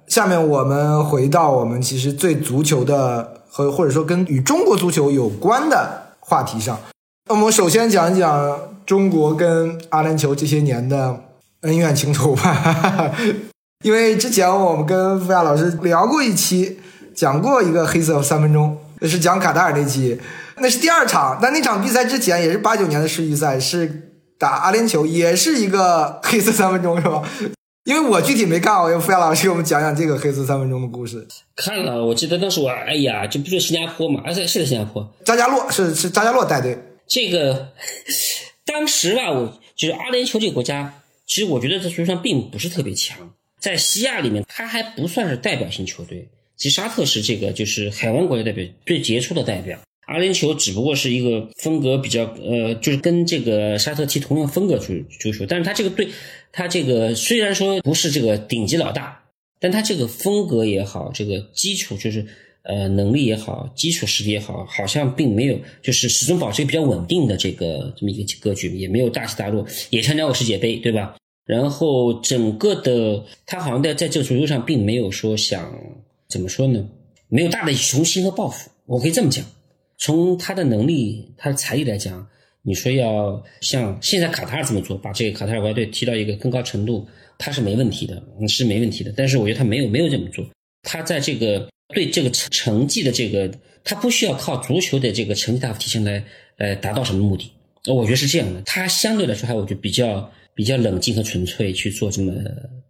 [0.06, 6.78] 下面我们回到我们其实最足球的和或者说跟与中国足球有关的话题上。
[7.28, 11.20] 那我们首先讲一讲中国跟阿联酋这些年的
[11.62, 13.12] 恩怨情仇吧。
[13.84, 16.78] 因为之前我们跟付亚老师聊过一期，
[17.14, 20.18] 讲过一个黑色三分钟，那是讲卡塔尔那期，
[20.56, 21.38] 那是第二场。
[21.42, 27.22] 但那场比赛之前也是八九年的世预赛，是打阿联酋，也是一个黑色三分钟，是吧？
[27.84, 31.26] 因为我具体没看，我用付亚老师给我们讲讲这个黑色三分钟的故事。
[31.54, 36.78] 看了，我记得当时我，哎呀，这不是新加坡嘛，而且是在新加坡，张家洛是是张家洛带队。
[37.06, 37.68] 这个
[38.64, 43.18] 当时吧，我就是阿联酋这个国家，其实我觉得在足球上并不是特别强，
[43.60, 46.26] 在西亚里面，它还不算是代表性球队。
[46.56, 49.78] 其实沙特是这个就是海湾国家代表最杰出的代表。
[50.06, 56.08] 阿联酋只不过是一个风格比较，呃，就是跟这个沙特踢同样风格足足球，但是他这个队，
[56.56, 59.20] 他这个虽然说不是这个顶级老大，
[59.58, 62.24] 但他这个风格也好，这个基础就是
[62.62, 71.16] 呃能力也好，基础实力也好，好像并没有，就是始终保持一个比较稳定的这个这么一个格局，也没有大起大落，也参加过世界杯，对吧？
[71.44, 75.76] 然后整个的他好像在在这个足球上并没有说想
[76.28, 76.88] 怎么说呢？
[77.28, 79.44] 没有大的雄心和抱负，我可以这么讲。
[79.98, 82.26] 从他的能力、他的才艺来讲，
[82.66, 89.12] 你说要像现在卡塔尔这么做，把这个卡塔尔国家队提到一个更高程度，他是没问题的，是没问题的。
[89.14, 90.44] 但是我觉得他没有没有这么做，
[90.82, 93.52] 他在这个对这个成成绩的这个，
[93.84, 96.24] 他不需要靠足球的这个成绩大幅提升来
[96.56, 97.52] 来达到什么目的。
[97.86, 102.32] 我觉得是这样的，他相对来说还我觉得比较比较冷静和纯粹去做这么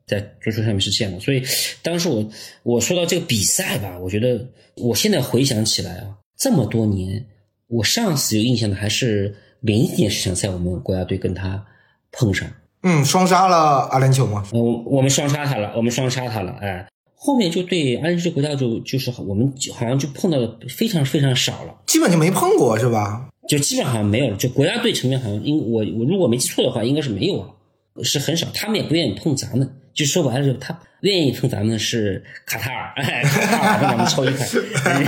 [0.07, 1.19] 在足球上面是这样的。
[1.19, 1.43] 所以
[1.83, 2.31] 当时我
[2.63, 6.17] 我说到这个比赛吧，我觉得我现在回想起来啊。
[6.37, 7.25] 这么多年，
[7.69, 11.64] 我上次有印象的还是零一年是想在，我们国家队跟他
[12.12, 12.46] 碰上，
[12.83, 14.44] 嗯，双杀了阿联酋吗？
[14.53, 23.31] 嗯，我们双杀他了，我们双杀他了，哎，后面就对阿联酋国家就就是我们好像就碰到的非常非常少了，基本就没碰过是吧？
[23.48, 24.37] 就基本好像没有了。
[24.37, 28.46] 就国家队层面好像应我我如果没记错的话，应该是没有了，是很少。
[28.53, 34.46] 他们也不愿意碰咱们，就说白了，就他愿意碰咱们是卡塔尔，哎，卡塔尔跟咱们凑一块，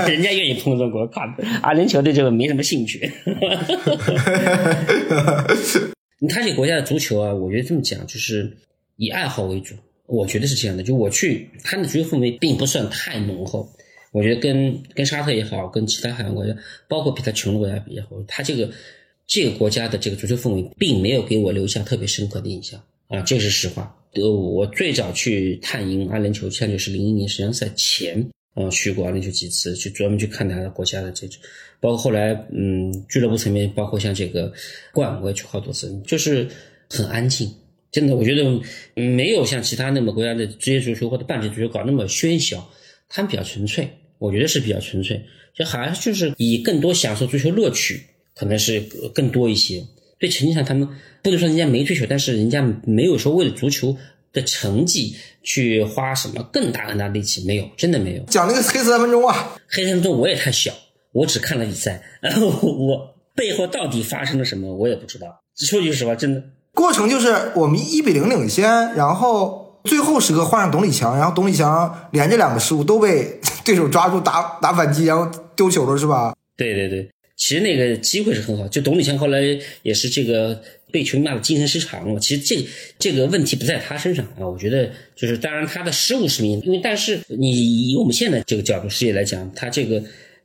[0.09, 1.23] 人家愿意碰中国，卡
[1.63, 3.11] 阿联酋对这个没什么兴趣。
[6.29, 8.57] 他这个国家的足球啊，我觉得这么讲就是
[8.97, 9.75] 以爱好为主。
[10.07, 13.69] 我觉得是这样的，就我去，他的足球氛围并不算太浓厚。
[14.13, 16.55] 我觉得跟跟沙特也好，跟其他海洋国家，
[16.89, 18.71] 包括比他穷的国家比也好，他这个
[19.27, 23.97] 这个国家的这个足球氛围，并没有给我留下特别深刻的印象啊，这是实话。
[24.17, 31.41] 呃，我最早去探营阿联酋，实际上就是零一年世锦赛前，呃，去过阿联酋几次，去专门去看他的国家的这种，
[31.81, 34.53] 包括后来，嗯，俱乐部层面，包括像这个
[34.93, 36.49] 冠，我也去好多次，就是
[36.89, 37.51] 很安静。
[37.93, 38.61] 真的，我觉得
[38.95, 42.69] 没有像其他那么国家的职业足球或者半职业足球搞那么喧嚣，
[43.09, 45.23] 他们比较纯粹，我觉得是比较纯粹，
[45.55, 48.03] 就还是就是以更多享受足球乐趣，
[48.35, 48.81] 可能是
[49.15, 49.83] 更多一些。
[50.19, 50.89] 对成绩上，他们
[51.23, 53.97] 不能说人家没追求，但是人家没有说为了足球
[54.33, 58.23] 的成绩去花什么更大更大力气，没有，真的没有。
[58.25, 60.73] 讲那个黑色三分钟啊，黑色三分钟我也太小，
[61.13, 65.43] 我只看了比赛，然后我背后到底发生了什么，我也不知道。
[65.57, 66.43] 说句实话，真的。
[66.75, 76.35] 过程就是我们一比零领先，然后最后时刻换上董礼强，然后董礼强连着两个失误都被 对手抓住打打反击，然后丢球了，是吧？
[76.57, 79.41] 对对对，其实那个机会是很好，就董礼强后来
[79.83, 82.19] 也是这个被球迷骂的精神失常了。
[82.19, 82.63] 其实这个
[82.99, 90.03] 这个问题不在他身上啊，我觉得就是当然他的失误是明，因为但是你以我们现在这个角度视野来讲，他这个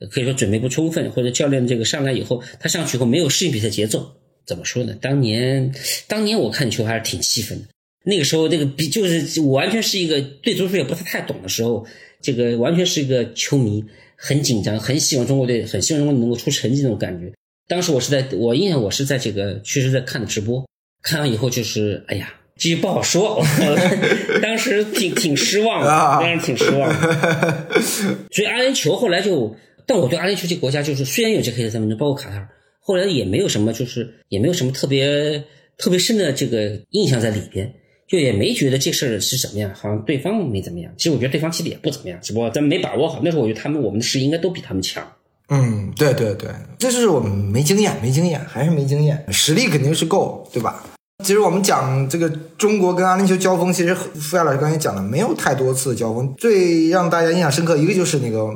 [0.10, 4.12] 可以说准备不充分，或者教练这个上来以后，他上去以后没有适应比赛节奏。
[4.46, 4.98] 怎么说呢？
[5.00, 5.72] 当年，
[6.08, 7.66] 当年我看球还是挺气愤的。
[8.04, 11.86] 那个时候，这个比就是我完全是一个对足球也不是太懂的时候，
[12.20, 13.86] 这个完全是一个球迷，
[14.24, 17.34] 很紧张，很希望中国队，很希望中国队能够出成绩那种感觉。
[17.68, 20.64] 当时我是在我印象，我是在这个确实在看的直播，
[21.02, 23.44] 看完以后就是，哎呀，这不好说。
[24.40, 27.68] 当时挺挺失望的，当时挺失望的。
[28.30, 29.56] 所以阿联酋后来就，
[29.88, 32.48] 但我对阿联酋这个国家就是，虽然有这黑色三分钟，包括卡塔尔。
[32.80, 35.44] 后来也没有什么，就是也没有什么特别
[35.78, 37.74] 特别深的这个印象在里边，
[38.12, 40.92] 就也没觉得这事儿是怎么样，好像对方没怎么样。
[40.98, 43.22] 其实我觉得对方其实也不怎么样，只不过咱没把握好。
[43.24, 45.02] 那时候我觉得他们我们的实力应该都比他们强。
[45.48, 49.26] 嗯，对对对，这是我们没经验，没经验，还是没经验。
[49.30, 50.84] 实力肯定是够，对吧？
[51.24, 56.34] 其实我们讲这个中国跟阿联酋交锋，其实傅亚老师刚才讲的没有太多次交锋。
[56.38, 58.48] 最让大家印象深刻一个就是那个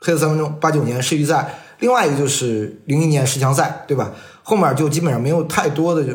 [0.00, 1.46] 黑色三分钟，八九年世预赛。
[1.80, 4.14] 另外一个就是零一年十强赛，对吧？
[4.42, 6.14] 后面就基本上没有太多的就。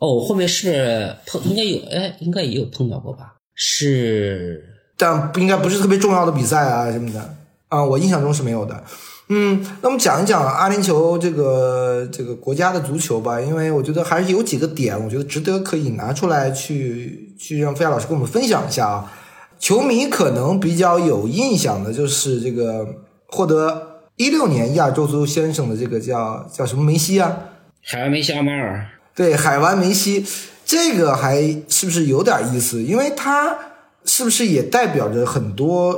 [0.00, 3.34] 哦，后面是碰应该有，哎，应该也有碰到过吧？
[3.54, 4.64] 是，
[4.96, 7.36] 但不应该不是特别重要的比赛啊什么的
[7.68, 8.82] 啊，我印象中是没有的。
[9.28, 19.12] 嗯，那我们讲一讲阿联酋这个这个国家的足球吧，因为我觉得还是有几个点，我觉得值得可以拿出来去去让飞亚老师跟我们分享一下啊。
[19.58, 22.86] 球迷可能比较有印象的就是这个
[23.28, 23.88] 获得。
[24.16, 27.38] 一六年亚洲足球先生的这个叫叫什么梅西啊？
[27.82, 28.86] 海外梅西阿马尔。
[29.14, 30.24] 对，海湾梅西，
[30.64, 32.82] 这个还是不是有点意思？
[32.82, 33.56] 因为他
[34.04, 35.92] 是不是也代表着很多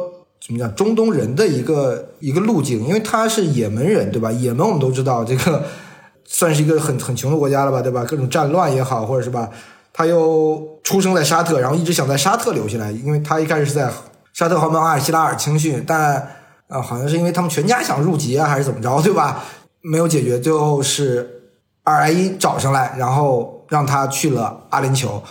[0.45, 2.85] 怎么讲中东人的一个一个路径？
[2.87, 4.33] 因为他是也门人，对吧？
[4.33, 5.65] 也门我们都知道，这个
[6.25, 8.05] 算是一个很很穷的国家了吧，对吧？
[8.05, 9.49] 各种战乱也好，或者是吧，
[9.93, 13.91] 他又出生在沙特，然后一直想在沙特留下来，因为他一开始是在
[14.33, 16.37] 沙特豪门阿尔希拉尔青训，但。
[16.69, 19.45] 啊，好像是因为他们全家想入籍啊，还是怎么着，对吧？
[19.83, 21.42] 没有解决，最后是
[21.85, 25.23] 二 I 一找上来，然后让他去了阿联酋。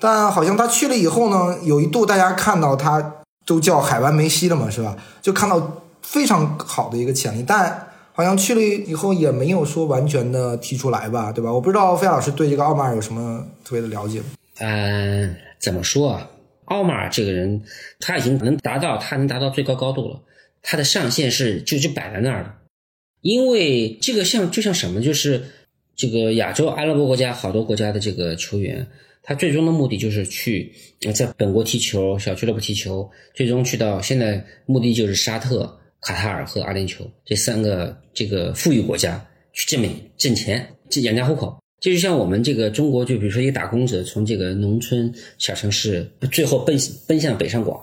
[0.00, 3.14] 但好像他去了以后呢，有一度大家看到他
[3.46, 4.96] 都叫海湾梅西了嘛，是吧？
[5.22, 11.52] 就看到非常好的一个潜力，但好像去了以后也没有说完全的踢出来吧，对吧？
[11.52, 14.22] 我不知道费老师对这个奥马尔有什么特别的了解？
[14.58, 16.28] 嗯，怎么说啊？
[16.66, 17.62] 奥马尔这个人
[18.00, 20.20] 他已经能达到，他能达到最高高度了。
[20.62, 22.54] 他的上限是就就摆在那儿了，
[23.20, 25.44] 因为这个像就像什么，就是
[25.96, 28.86] 这个亚洲阿拉伯国家好多国家的这个球员，
[29.22, 30.72] 他最终的目的就是去
[31.14, 41.56] 在本国踢球，小俱乐部踢球，最终去到现在目的就是沙特、卡塔尔和阿联酋这三个这个富裕国家去挣美挣钱，这养家糊口。
[41.80, 47.78] 这就像我们这个中国，就比如说一个打工者从这个农村小城市，最后奔奔向北上广，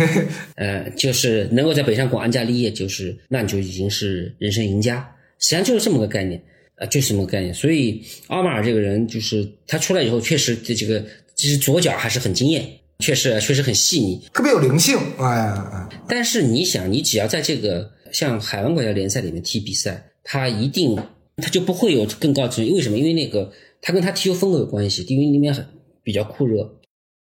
[0.56, 5.06] 呃，就是能够在北上广安家立业，就是那你就已经是人生赢家。
[5.38, 6.42] 实际上就是这么个概念，
[6.76, 7.52] 呃，就是这么个概念。
[7.54, 11.04] 所以奥马尔这个人，就是他出来以后，确实这这个
[11.34, 12.68] 其实左脚还是很惊艳，
[12.98, 14.96] 确实确实很细腻，特别有灵性。
[15.18, 20.96] 哎呀，哎但是你想，你只要在这个像海湾国家联赛里面踢比赛，他一定
[21.36, 22.74] 他就不会有更高的成就。
[22.74, 22.98] 为什么？
[22.98, 25.66] 因为那个他跟他踢球风格有关系，因为那边很
[26.02, 26.68] 比较酷热，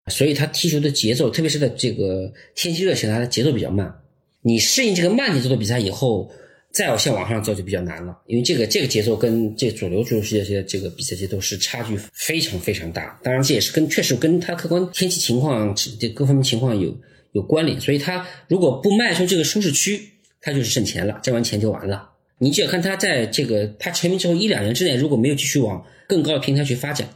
[0.08, 3.94] 所以他踢球的节奏，特别是在这个天气热起来，他的节奏比较慢。
[4.42, 6.30] 你适应这个慢节奏的比赛以后，
[6.74, 13.20] 再要向往上走就比较难了，因为这个这个节奏跟这主流足球世界这个比赛节奏是差距非常非常大。
[13.22, 16.98] 当然，这也是跟确实跟他客观天气情况这各方面情况有
[17.34, 17.80] 有关联。
[17.80, 20.02] 所以，他如果不迈出这个舒适区，
[20.42, 22.10] 他就是挣钱了，挣完钱就完了。
[22.40, 27.08] 你只要看他在这个他成名之后一两年之内，如果没有继续往更高的平台去发展，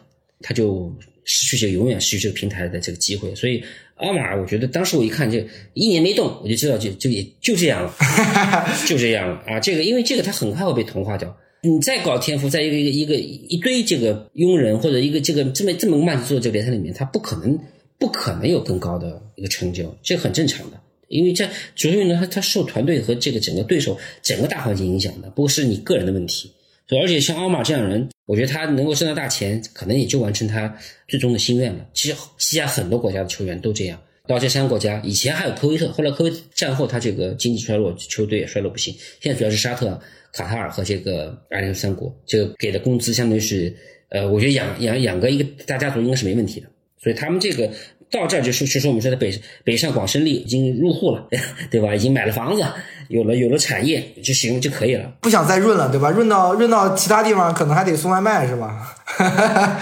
[0.41, 0.95] 他就
[1.27, 3.35] 失去这个永远失去这个平台的这个机会。
[3.35, 3.63] 所以，
[3.97, 5.37] 阿马尔，我觉得当时我一看就
[5.75, 7.93] 一年没动，我就知道就就也就这样了，
[8.87, 9.59] 就这样了啊！
[9.59, 11.37] 这个因为这个他很快会被同化掉。
[11.61, 17.59] 你再搞天赋，在一个一个一个一堆这个庸人或者一个这个这么这么慢节奏的这个联赛里面，他不可能
[17.99, 20.79] 不可能有更高的一个成就，这很正常的。
[21.09, 26.51] 因为在足球运动，它它受团队和这个整个对手整个大环境影响的，不过是你个人的问题。
[26.87, 30.73] 对，而且像奥马这样的人，我觉得他能够挣到大钱，可能也就完成他
[31.07, 31.85] 最终的心愿了。
[31.93, 38.95] 其实西亚很多国家的球员都这样，到这三个国家，以前还有科威特，后来科威特战后他这个经济衰落，球队也衰落不行。
[39.19, 39.99] 现在主要是沙特、
[40.31, 43.75] 卡塔尔和这个阿联酋三国，这个给的工资相当于是，
[44.09, 46.67] 呃，我觉得养养养个一个大家族应该是没问题的。
[47.03, 47.69] 所以他们这个
[48.09, 49.31] 到这儿就是就是我们说的北
[49.63, 51.27] 北上广深利已经入户了，
[51.69, 51.93] 对吧？
[51.93, 52.63] 已经买了房子，
[53.09, 55.11] 有了有了产业就行就可以了。
[55.21, 56.09] 不想再润了，对吧？
[56.11, 58.95] 润到润到其他地方，可能还得送外卖，是吧？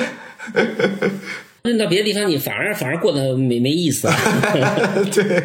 [1.64, 4.08] 润到别的地方，你反而反而过得没没意思。
[5.12, 5.44] 对，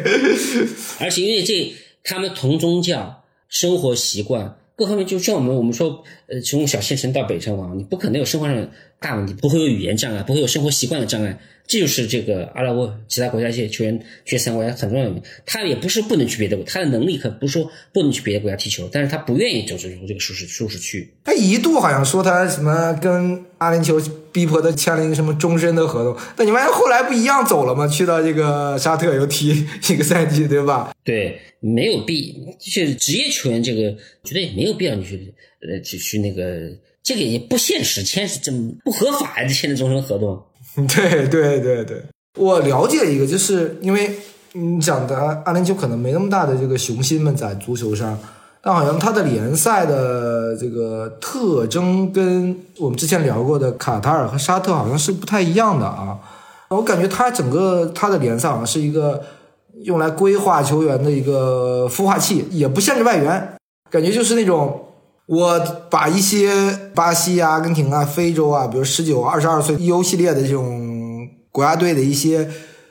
[0.99, 1.73] 而且因为这
[2.03, 8.69] 他们同宗教、生活习惯各方面，就像我们我们说，呃，从小县城到北上广，你不可能有生活上的
[8.99, 11.35] 大问题，不会有语言障碍，不会有生活习惯的障碍。
[11.71, 15.23] 这就是这个阿拉伯其他国家一些球员去三个国家很重要的原因。
[15.45, 21.09] 他也不是不能去别的国，他的能力可不是说不能去别的国家踢球，但是他不愿意走出这个舒适舒适区。
[21.23, 27.87] 他一度好像说他什么跟阿联酋逼迫他签了一个什么终身的合同，但你发现后来不一样走了吗？
[27.87, 30.93] 去到这个沙特又踢一个赛季，对吧？
[31.05, 33.95] 对，没有必，就是职业球员这个，
[34.25, 36.69] 觉得也没有必要你去呃去去那个，
[37.01, 40.43] 这个也不现实，签是这么不合法呀，签的终身合同。
[40.87, 42.01] 对对对对，
[42.39, 44.17] 我了解一个，就是因为
[44.53, 48.17] 你讲的阿联酋可能没那么大的这个雄心们在足球上，
[48.61, 56.17] 但好像他的联赛的这个特征跟我们之前聊过的卡塔尔和沙特好像是不太一样的啊。
[56.69, 59.21] 我感觉他整个他的联赛好像是一个
[59.83, 63.55] 用来规划球员的一个孵化器，也不限制外援，
[63.89, 64.87] 感觉就是那种。
[65.31, 65.57] 我
[65.89, 66.51] 把一些
[66.93, 72.49] 巴西啊、阿根廷啊、非洲啊，比如十九、二十二岁 U 系列的这种国家队的一些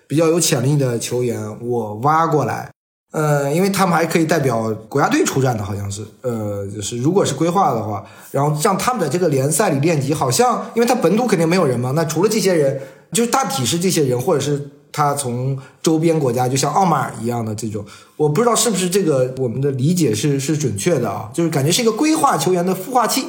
[0.09, 2.71] 比较有潜力的球员，我挖过来，
[3.13, 12.81] 呃，因为他们还可以代表国家队出战的，好像是，呃，就是如果是规划的话，然后让他们在这个联赛里练级，好像因为他本土肯定没有人嘛，那除了这些人，
[13.13, 14.71] 就是大体是这些人，或者是。
[14.93, 17.85] 他从周边国家，就像奥马尔一样的这种，
[18.17, 21.31] 我不知道是不是这个我们的理解是是准确的啊？
[21.35, 23.25] 就是感觉是一个规划球员的孵化器。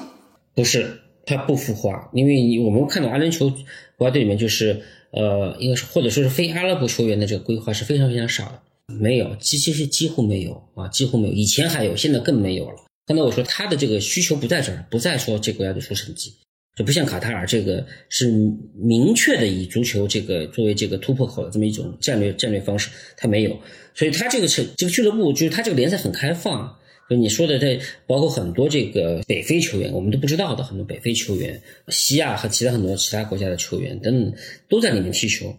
[0.53, 3.53] 不是，他不孵化，因为我们看到阿联酋
[3.97, 4.81] 国家队里面，就是
[5.11, 11.33] 呃，应该是或者说是非阿拉伯球员的这个规划是非常非常少的，没有，几其实几乎没有啊，几乎没有。
[11.33, 12.75] 以前还有，现在更没有了。
[13.05, 16.33] 刚才我说他的这个需求不在这儿，不在说这国家队出成绩。
[16.75, 18.31] 就不像卡塔尔这个是
[18.75, 23.59] 明确的以足球这个作为这个突破口的这么一种战略战略方式，他没有，
[23.93, 26.73] 所以他这个是这个俱乐部就是他这个联赛很开放，
[27.09, 34.33] 就你说的这包括很多这个北非球员，我们都不知道的很多北非球员，西亚和其他很多其他国家的球员等等
[34.69, 35.53] 都在里面踢球。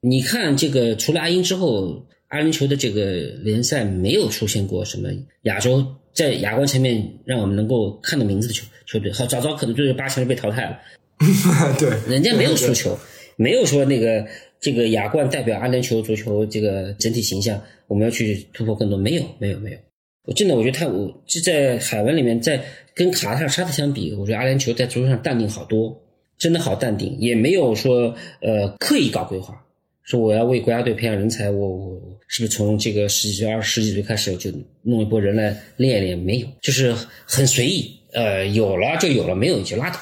[0.00, 5.08] 你看这个除了阿英之后，阿联酋的这个联赛没有出现过什么
[5.42, 5.84] 亚洲
[6.18, 8.66] 在亚冠层面让我们能够看到名字的球。
[8.86, 10.78] 球队好，早早可能就是八强就被淘汰了。
[11.78, 12.98] 对，人家没有输球，
[13.36, 14.26] 没有说那个
[14.58, 19.78] 这个亚冠代表阿联酋足球这个整体形象，我们要去突破更多，没有，没有，没有。
[20.24, 22.64] 我真的，我觉得他，我就在海湾里面，在
[22.94, 25.94] 跟卡塔尔、沙特相比，我觉得阿联酋在足球上淡定好多，
[26.38, 29.62] 真的好淡定，也没有说呃刻意搞规划，
[30.08, 34.50] 说我要为国家队培养人才，我我是不是从这个十几岁、二十几岁开始就
[34.80, 36.18] 弄一波人来练一练？
[36.18, 36.94] 没有，就是
[37.26, 37.94] 很随意。
[38.14, 40.00] 呃，有了就有了，没有就拉倒。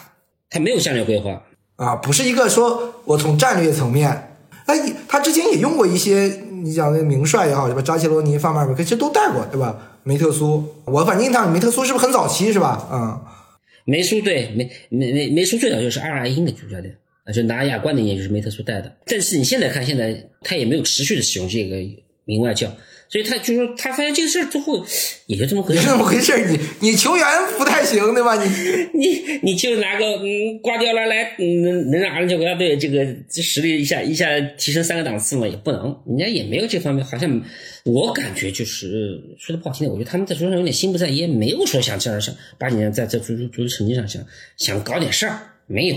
[0.48, 1.42] 他没有战略规划
[1.74, 4.08] 啊，不是一个说我从战略层面，
[4.66, 4.76] 哎，
[5.08, 7.82] 他之前也用过一些，你讲那名帅也好，是吧？
[7.82, 9.98] 扎切罗尼、范马尔，其实都带过，对吧？
[10.04, 12.88] 梅特苏，我反正印象里梅特苏是不是很早期，是吧？
[12.92, 13.20] 嗯，
[13.84, 16.96] 梅苏对梅梅梅梅苏最早就是阿尔阿英的主教练，
[17.26, 18.96] 啊，就拿亚冠那年就是梅特苏带的。
[19.04, 21.76] 但是你现在看，现在他也没有持续的使用这个
[22.24, 22.72] 名外教，
[23.08, 24.84] 所以他就说他发现这个事儿之后，
[25.26, 25.90] 也就这么回事也是。
[25.90, 26.38] 那么回事儿。
[26.48, 27.24] 你你球员
[27.58, 28.34] 不太行，对吧？
[28.42, 28.48] 你
[28.98, 35.46] 你你就拿个嗯瓜迪奥拉来，嗯能能让阿联酋国家队这个这实力一下一下提升三个档次吗？
[35.46, 37.42] 也不能，人家也没有这方面，好像
[37.84, 44.24] 我感觉就是说的不好听点，我觉得他们在足球上有点心不在焉，没有说想这样想八几年在在足足足球成绩上想
[44.56, 45.96] 想搞点事儿，没有。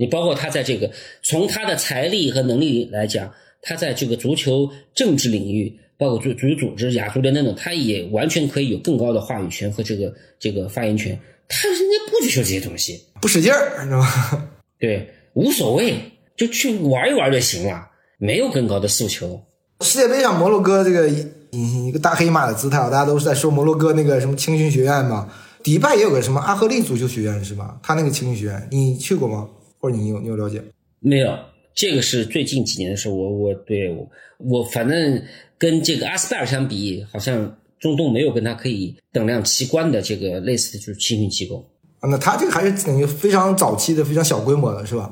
[0.00, 0.90] 你包括他在这个
[1.22, 3.30] 从他的财力和能力来讲，
[3.60, 11.20] 他在这个足球政治领域，包括足足球组织、亚足联等等，他也完全可以有更高的话语权和这个这个发言权。
[11.46, 14.48] 他人家不追求这些东西，不使劲儿，知道吗？
[14.80, 15.94] 对，无所谓，
[16.34, 17.86] 就去玩一玩就行了，
[18.16, 19.38] 没有更高的诉求。
[19.82, 25.30] 世界杯上摩洛哥这个以一个大黑马的姿态，大家都是在说摩洛哥那个什么青训学院嘛。
[25.62, 27.78] 迪拜也有个什么阿赫利足球学院是吧？
[27.82, 29.46] 他那个青训学院你去过吗？
[29.80, 30.62] 或者你有你有了解？
[31.00, 31.36] 没有，
[31.74, 33.08] 这个是最近几年的事。
[33.08, 34.08] 我我对我
[34.38, 35.22] 我反正
[35.58, 41.66] 跟这个阿斯拜尔相比，好像中东没有跟他可以等量齐观的这个类似的就是青训机构。
[42.00, 45.10] 啊，那他这个还是等于非常早期的、非常小规模的，是吧？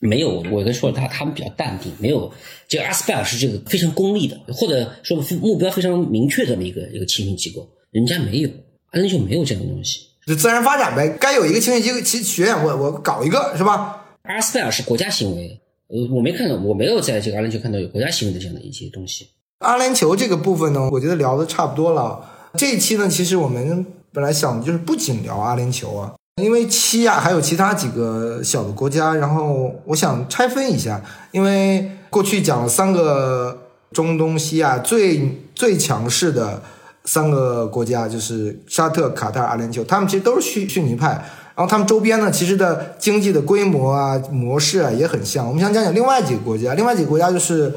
[0.00, 2.30] 没有，我跟说他他们比较淡定，没有
[2.68, 8.50] 这个阿斯拜尔是这个非常功利的，或者说目标非常明确的这么一个一个青训机构，人家没有，
[8.90, 10.00] 安联酋没有这样的东西。
[10.26, 14.03] 就自然发展呗，该有一个青训机构、其学院，我我搞一个是吧？
[14.24, 19.28] 阿斯拜尔是国家行为，呃，我没看到，我没有在这个阿联酋看到有国家行为的这样的一些东西。
[19.58, 22.24] 阿联酋这个部分呢，我觉得聊的差不多了。
[22.54, 36.62] 这一期呢，其实我们本来想的就是不仅聊阿联酋啊，因为七亚还有其他几个小的国家，然后我想拆分一下，因为过去讲了三个中东西亚最最强势的
[37.04, 41.22] 三个国家，就是沙特、卡塔尔、阿联酋，他们其实都是逊逊尼派。
[41.56, 45.46] 然后他们周边呢，其实的经济的规模啊、模式啊也很像。
[45.46, 47.72] 我们想讲讲另外几个国家，另外几个国家就是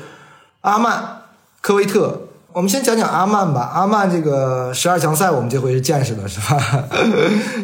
[0.61, 1.21] 阿曼、
[1.61, 2.21] 科威特。
[2.53, 3.69] 我们先讲讲阿曼吧。
[3.71, 6.85] 阿曼这个十二强赛，我们这回是见识了，是吧？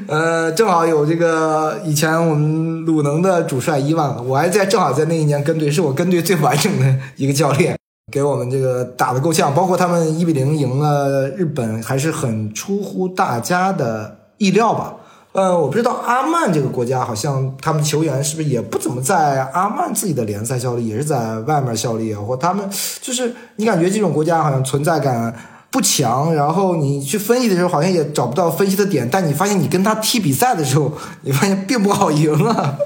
[0.08, 7.76] 呃， 正好有这个以前我们鲁能的主帅伊万，我还在正好在那一年跟队，是我跟队最完整的一个教练，
[8.12, 9.52] 给我们这个打得够呛。
[9.52, 14.94] 包括他们一比零赢了日本，还是很出乎大家的意料吧。
[15.34, 22.22] 呃，我不知道阿曼这个国家，好像他们球员是不是也不怎么在阿曼自己的联赛效力，也是在外面效力啊？
[22.22, 22.70] 或他们
[23.02, 25.36] 就是你感觉这种国家好像存在感
[25.72, 30.92] 不强，然后你去分析的时候好像也找不到分析的点，但你发现你跟他踢比赛的时候，
[31.24, 32.78] 你发现并不好赢啊。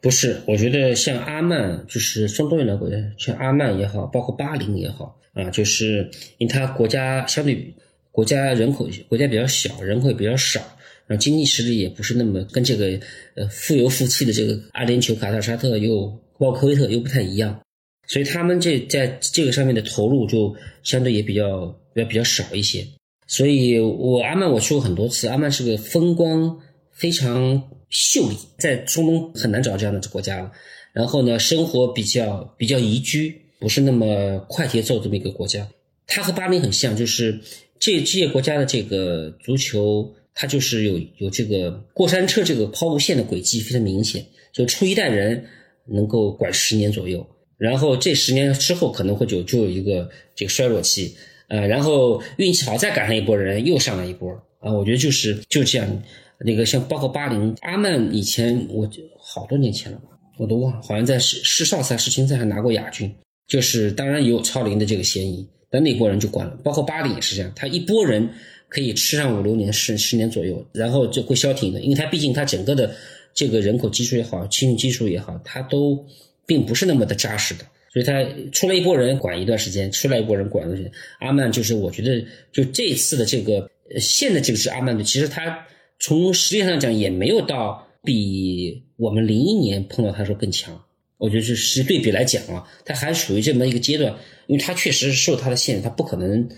[0.00, 7.74] 不是，我觉得像阿曼就是双多元的国家，像阿曼也好，包括巴林也好啊，就是因为它国家相对
[8.10, 10.58] 国家人口国家比较小，人口也比较少。
[11.06, 12.98] 然后经济实力也不是那么跟这个
[13.34, 16.06] 呃富有富气的这个阿联酋、卡塔尔、沙特又
[16.38, 17.60] 包括科威特又不太一样，
[18.08, 22.86] 所以他们这在这个上面的投入就相对也比较比较比较少一些。
[23.26, 26.58] 所以我阿曼我去过很多次，阿曼是个风光
[26.92, 30.50] 非常秀丽，在中东很难找这样的国家。
[30.94, 35.68] 然后呢，生活比较比较宜居，不是那么快节奏这么一个国家。
[36.06, 37.40] 它和巴林很像，就是
[37.78, 40.14] 这这些国家的这个足球。
[40.34, 45.44] 它就是有有这个过山车这个抛物线的轨迹非常明显，就出一代人
[45.86, 47.24] 能够管十年左右，
[47.56, 51.14] 然后这十年之后可能会就就有一个这个衰落期，
[51.48, 56.02] 呃，然后运气好再赶上一波人又上来一波啊，我觉得就是就这样，
[56.40, 60.08] 那个像包括巴林阿曼以前我好多年前了吧，
[60.38, 63.14] 我都忘了，好像在世世少赛世青赛还拿过亚军，
[63.46, 68.28] 就是当然也有超龄的这个嫌疑，那那波人就管了，包括巴黎也是这样，他一波人。
[68.66, 72.92] 可以吃上五六年、十十年左右，然后就会消停的，因为他毕竟他整个的
[73.32, 76.04] 这个人口基数也好、青训基数也好，他都
[76.44, 80.92] 并不是那么的扎实的，所以他出来一波人管一段时间，出来一波人管一段时间。
[81.20, 83.70] 阿曼就是我觉得，就这次的这个
[84.00, 85.64] 现在这个是阿曼的，其实他
[86.00, 90.83] 从实力上讲也没有到比我们零一年碰到他时候更强。
[91.18, 94.12] 我觉得是实对比来讲啊，它还属于这么一个阶段，
[94.46, 96.48] 因为它确实是受它的限制，它不可能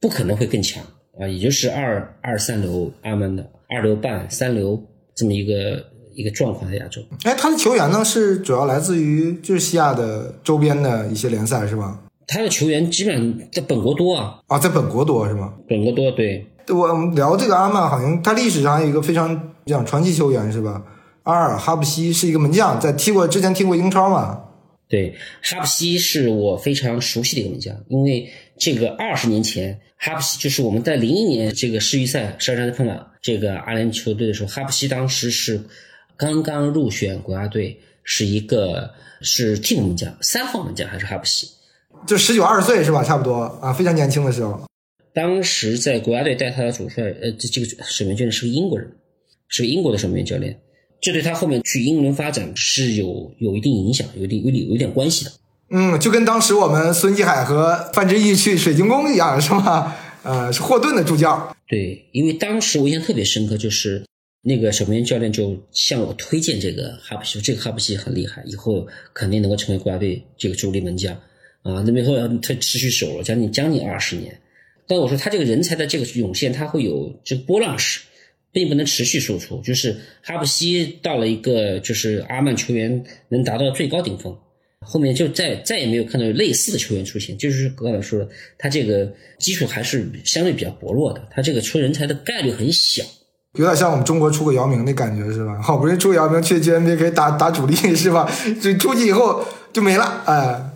[0.00, 0.82] 不可能会更强。
[1.18, 4.78] 啊，也就是二二三流阿曼的二流半三流
[5.14, 5.82] 这么一个
[6.14, 7.00] 一个状况在亚洲。
[7.24, 12.02] 哎，他的球员呢是主要来自于就是西亚的周边的一些联赛是吧？
[12.26, 14.40] 他的球员基本上在本国多啊。
[14.48, 15.54] 啊，在本国多是吗？
[15.66, 16.46] 本国多，对。
[16.68, 20.82] 我们聊这个阿曼，好像他历史上有一个非常讲传奇球员是吧？
[21.26, 24.42] 阿尔哈布西是一个门将，在踢过之前踢过英超嘛？
[24.88, 29.78] 对，哈布西是我非常熟悉的一个门将，因为这个二十年前。
[29.98, 35.58] 哈布西就是我们在零一年这个世预赛十二强赛碰到这个阿联酋队的时候，哈布西当时是
[36.18, 38.90] 刚刚入选国家队，是一个
[39.22, 41.48] 是替补门将，三号门将还是哈布西。
[42.06, 43.02] 就十九二十岁是吧？
[43.02, 44.60] 差不多啊，非常年轻的时候。
[45.14, 48.86] 当时在国家队带他的主帅，呃，这这个守门员是个英国人，
[49.48, 50.54] 是个英国的守门员教练，
[51.00, 55.32] 这对他后面去英伦发展是有有一定影响，有一定有点有一点关系的。
[55.70, 59.96] 嗯，就跟当时我们孙继海和范志毅去水晶宫一样，是吧？
[60.22, 61.56] 呃，是霍顿的助教。
[61.68, 64.04] 对，因为当时我印象特别深刻，就是
[64.42, 71.14] 那个守门员教练就向我推荐这个哈布西，这个哈布西很厉害，以后肯定能够成为国家队这个主力门将
[71.62, 71.82] 啊。
[71.84, 74.36] 那么以后他持续守了将近将近二十年。
[74.88, 78.00] 但我说他这个人才的这个涌现，他会有这个波浪式，
[78.56, 79.60] 并不能持续输出。
[79.60, 84.34] 就是哈布西到了一个就是阿曼球员能达到最高顶峰，
[84.80, 87.36] 后面就再再也没有看到类似的球员出现。
[87.36, 88.26] 就是刚才说的，
[88.56, 93.04] 他这个基础还是相对比较薄弱的，他这个出人才的概率很小。
[93.58, 95.60] 有点像我们中国出个姚明的感觉是吧？
[95.60, 98.26] 好不容易出个姚明去 NBA 可以打打主力是吧？
[98.62, 99.44] 这出去以后
[99.74, 100.72] 就没了，哎。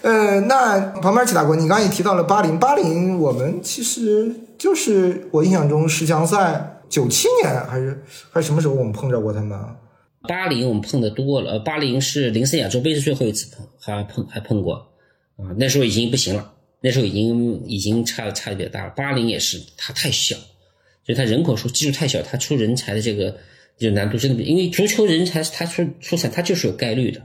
[0.00, 9.58] 呃，那旁边齐大国，你刚刚也提到了巴林，巴林我们其实就是我印象中十强赛九七年还是还是什么时候我们碰着过他们？
[10.22, 14.74] 巴林我们碰的多了，巴林是零四亚洲杯是最后一次碰，还碰还碰过
[15.36, 18.90] 啊，那时候已经不行了，那时候已经已经差差的比较大了。
[18.96, 20.36] 巴林也是，他太小，
[21.06, 23.38] 所以他人口数基数太小，他出人才的这个
[23.78, 27.22] 就难度真的比，因为足球人才他出出彩，他就是有概率的。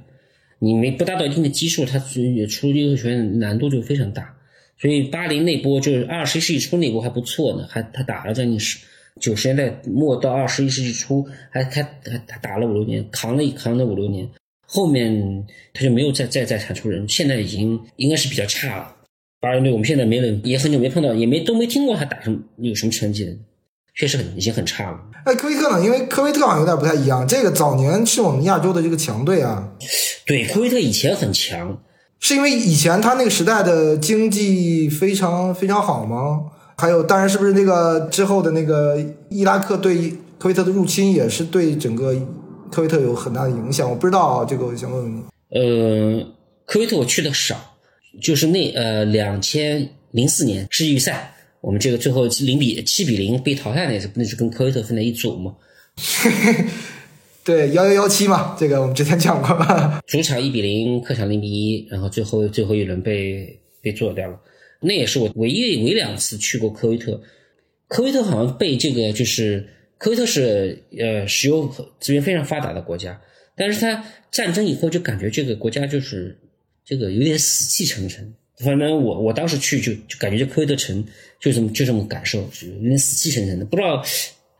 [0.60, 4.38] 你没不达到一定的基数，他出优秀球员难度就非常大。
[4.80, 8.78] 所以八零那波就是二十一世纪初那波还不错呢，还他打了将近十
[9.20, 14.28] 九十年代末到二十一世纪初，还他他他打了五六年，扛了扛了五六年，
[14.68, 18.96] 后面他就没有再再再产出人，现在已经应该是比较差了。
[19.40, 23.38] 八人队我们现在没人，也很久没碰到，也没都没听过他打什么有什么成绩的。
[23.96, 25.00] 确实很已经很差了。
[25.24, 25.86] 哎，科威特呢？
[25.86, 27.28] 因为科威特好像有点不太一样。
[27.28, 29.72] 这个早年是我们亚洲的这个强队啊。
[30.26, 31.80] 对，科威特以前很强，
[32.20, 36.46] 是因为以前他那个时代的经济非常非常好吗？
[36.76, 38.98] 还有，当然是不是那个之后的那个
[39.30, 42.14] 伊拉克对科威特的入侵也是对整个
[42.72, 43.90] 科威特有很大的影响？
[43.90, 45.24] 我不知道啊，这个我想问问你。
[45.50, 46.26] 呃，
[46.66, 47.56] 科威特我去的少，
[48.22, 51.30] 就是那呃两千零四年世预赛。
[51.62, 55.56] 我们这个最后零比七比零被淘汰那次那是跟科威特分在一组嘛？
[57.46, 60.02] 对，幺幺幺七嘛，这个我们之前讲过。
[60.08, 64.38] 主场一比零，客场零比一，然后最后最后一轮被被做掉了。
[64.84, 67.22] 那也是我唯一唯两次去过科威特。
[67.88, 69.68] 科威特好像被这个就是
[69.98, 73.20] 科威特是呃石油资源非常发达的国家，
[73.56, 76.38] 但是它战争以后就感觉这个国家就是
[76.86, 78.34] 这个有点死气沉沉。
[78.58, 81.04] 反正我我当时去就就感觉这科威特城
[81.40, 83.66] 就这么就这么感受，有点死气沉沉的。
[83.66, 84.04] 不知道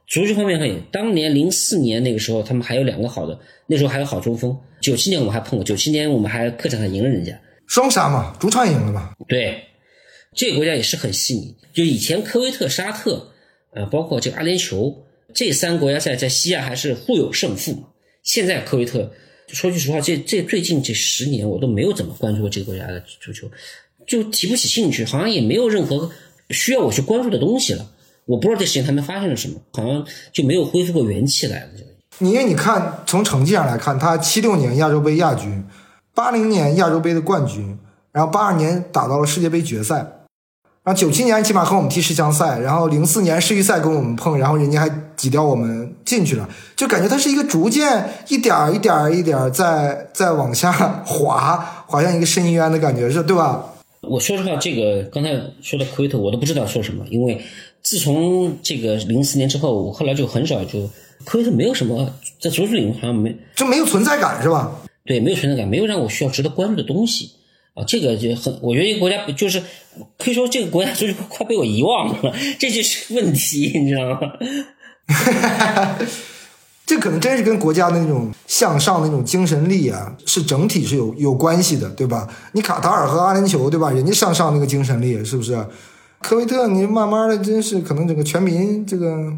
[0.08, 4.56] 足球方面还当年零四年那个时候他们还有两个好的，那时候还有好中锋。
[4.82, 9.14] 九七年我们还碰过，九七年我们还客场还赢了人家，双杀嘛，主场赢了嘛。
[9.28, 9.64] 对，
[10.34, 11.56] 这个国家也是很细腻。
[11.74, 13.28] 就以前科威特、沙特，
[13.74, 14.96] 呃，包括这个阿联酋
[15.34, 17.88] 这三个国家在在西亚还是互有胜负嘛。
[18.24, 19.12] 现在科威特
[19.48, 23.50] 说句实话，这这最近这十年我都没有怎么关注过这个国家的足球。
[24.06, 26.12] 就提不起兴趣，好像也没有任何
[26.50, 27.90] 需要我去关注的东西了。
[28.26, 31.70] 我不知道这十年他们发生了什么，好像就没有恢复过元气来了。
[32.20, 35.64] 你因为你看，从成绩上来看，他七六年亚洲杯亚军，
[36.14, 37.78] 八零年亚洲杯的冠军，
[38.12, 40.06] 然后八二年打到了世界杯决赛，
[40.84, 50.72] 然后九七年起码和我们踢十强赛，然后零四年世预赛跟我们碰，然后人家还挤掉我们进去了，就感觉他是一个逐渐一点儿一点儿一点儿在在往下
[51.06, 53.64] 滑，滑向一个深渊的感觉，是对吧？
[54.02, 55.30] 我说实话，这个刚才
[55.62, 57.42] 说的科威特，我都不知道说什么，因为
[57.82, 60.90] 自从这个零四年之后，我后来就很少就
[61.24, 64.70] 科威特没有什么在足球领域好像没就没有存在感是吧？
[65.06, 67.32] 对，没有存在感，没有让我需要值得关注的东西
[67.74, 69.62] 啊，这个就很，我觉得一个国家就是
[70.18, 74.20] 可以说这个国家就是 快被我遗忘了，这就是问题，你知道吗？
[76.86, 82.28] 这可能真是跟国家的那种向上的那种精神力啊，是整体是有有关系的，对吧？
[82.52, 83.90] 你卡塔尔和阿联酋，对吧？
[83.90, 85.66] 人家向上那个精神力，是不是？
[86.20, 89.34] 科威特，你慢慢的，真是可能整个全民这个，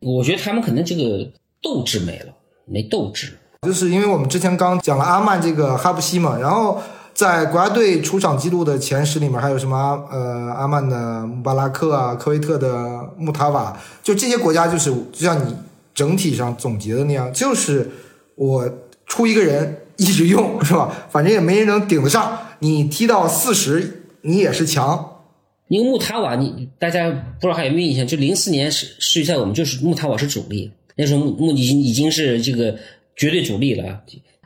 [0.00, 2.32] 我觉得他们可能这个斗志没了，
[2.64, 3.36] 没斗志。
[3.62, 6.80] 就是因为我们之前刚讲了阿曼这个哈布西嘛，然后
[7.18, 9.76] 在国家队出场记录的前十里面，还有什么
[10.08, 15.52] 呃阿曼的穆巴拉克啊，科威特的穆塔瓦，就这些国家，就是就像你。
[15.94, 17.90] 整体上总结的那样，就是
[18.36, 18.70] 我
[19.04, 20.94] 出一个人一直用，是吧？
[21.10, 22.38] 反正也没人能顶得上。
[22.60, 25.24] 你踢到四十，你也是强。
[25.66, 28.06] 因为穆塔瓦，你大家不知道还有没有印象？
[28.06, 32.76] 就零四年世世预赛，我们就是穆塔瓦是主力，那时候穆穆已经已经是这个
[33.16, 34.00] 绝对主力了。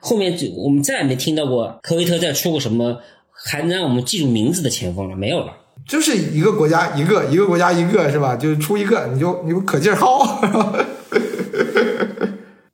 [0.04, 3.00] 后面就我们再也没听到过科威特再出过什么
[3.30, 5.56] 还能让我们记住名字的前锋了，没有了。
[5.88, 8.34] 就是一个国家一个，一个国家一个，是吧？
[8.34, 10.84] 就是出一个，你就你就可劲儿薅。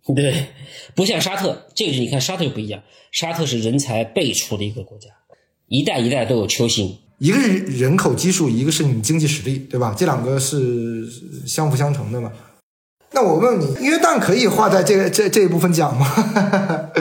[0.16, 0.46] 对，
[0.94, 5.10] 不像沙特，这个就你看沙特就不一样，沙特是人才辈出的一个国家，
[5.68, 6.96] 一代一代都有球星。
[7.18, 9.94] 一个是人口基数，一个是你经济实力，对吧？
[9.98, 11.04] 这两个是
[11.46, 12.32] 相辅相成的嘛。
[13.10, 16.06] 那我问你，约旦可以划在这个这这一部分讲吗？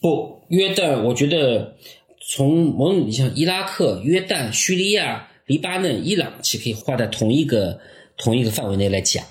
[0.00, 1.74] 不，约旦，我觉得
[2.20, 7.80] 从某种意义上，伊拉克、约旦、叙利亚、黎巴嫩、伊朗，其实可以划在同一个
[8.16, 9.24] 同一个范围内来讲。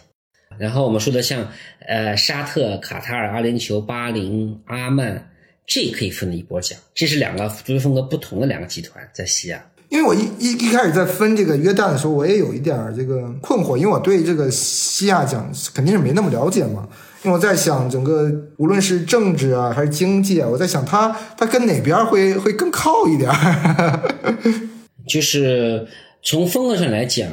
[0.57, 1.51] 然后我们说的像
[1.85, 5.29] 呃沙特、卡塔尔、阿联酋、巴林、阿曼，
[5.67, 6.79] 这可以分了一波讲。
[6.95, 9.63] 这是两个足球风格不同的两个集团在西亚。
[9.89, 16.87] 因为我一一一开始在分这个约旦的时候，我也有一点儿这个困惑，因为我对这个西亚讲肯定是没那么了解嘛。
[17.23, 24.15] 因为我在想，整个无论是政治啊还是经济啊，我在想它它跟哪边会会更靠一点儿。
[25.07, 25.87] 就是
[26.21, 27.29] 从风格上来讲，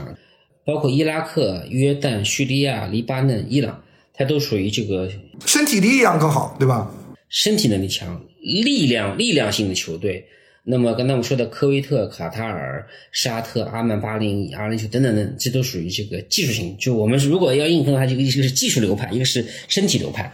[0.65, 3.83] 包括伊拉克、约旦、叙利亚、黎巴嫩、伊朗，
[4.15, 5.11] 它都属于这个
[5.45, 6.91] 身体力量更好，对吧？
[7.29, 8.21] 身体能力强、
[8.65, 10.25] 力量力量性的球队。
[10.67, 16.75] 那么刚才我们说的科威特、卡塔尔、沙特、阿曼、巴林、阿联酋等等等，这都属于这个技术型。
[16.79, 20.33] 就我们如果要硬分的话，这个一个是技术流派，一个是身体流派，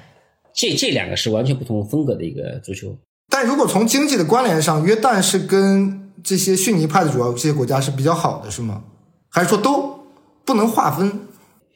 [0.55, 2.97] 这这两个是完全不同风格的一个足球。
[3.29, 8.85] 但如果从经济的关联上，约旦是跟这些逊尼派的主要这些国家是比较好的，是吗？
[9.29, 9.99] 还是说都
[10.45, 11.11] 不能划分？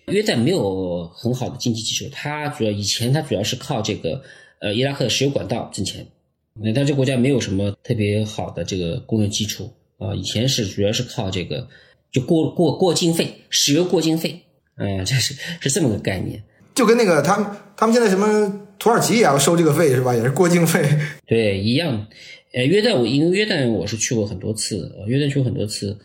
[0.06, 4.22] 约旦没有很好的经济基础，它主要以前它主要是靠这个
[4.60, 6.06] 呃伊拉克的石油管道挣钱。
[6.62, 11.66] 那但这国家没有什么特别好的这个工业基础啊，以前是主要是靠这个
[12.12, 14.40] 就过过过境费，石油过境费，
[14.76, 16.40] 嗯，这是是这么个概念。
[16.72, 17.46] 就跟那个他们
[17.76, 20.14] 他们现在什么土耳其也要收这个费是吧？
[20.14, 20.88] 也是过境费。
[21.26, 22.06] 对，一样。
[22.52, 25.98] 呃，约旦我因为约旦我是去过很多次，约旦去过很多次，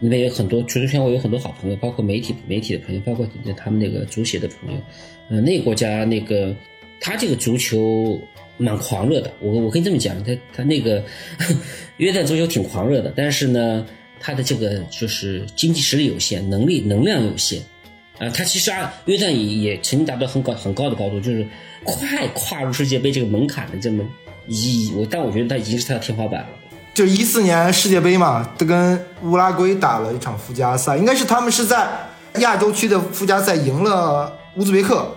[0.00, 4.80] 那边有很多足球圈，我有很多好朋友，包括媒体媒体的朋友，包括他们那个足协的朋友。
[5.28, 6.56] 呃，那个国家那个
[7.02, 8.18] 他这个足球。
[8.60, 11.02] 蛮狂热的，我我可以这么讲，他他那个
[11.96, 13.86] 约旦足球挺狂热的，但是呢，
[14.20, 17.60] 他的这个就是经济实力有限，能力能量有限，
[18.18, 21.46] 啊，他其实啊，约旦也也曾经达到很高很高的高度，就是
[21.84, 24.04] 快跨入世界杯这个门槛的这么
[24.46, 26.48] 一我，但我觉得他已经是他的天花板了。
[26.92, 31.88] 就一四年世界杯嘛，他跟乌拉圭打了一场附加赛，应该是他们是在
[32.40, 35.16] 亚洲区的附加赛赢了乌兹别克。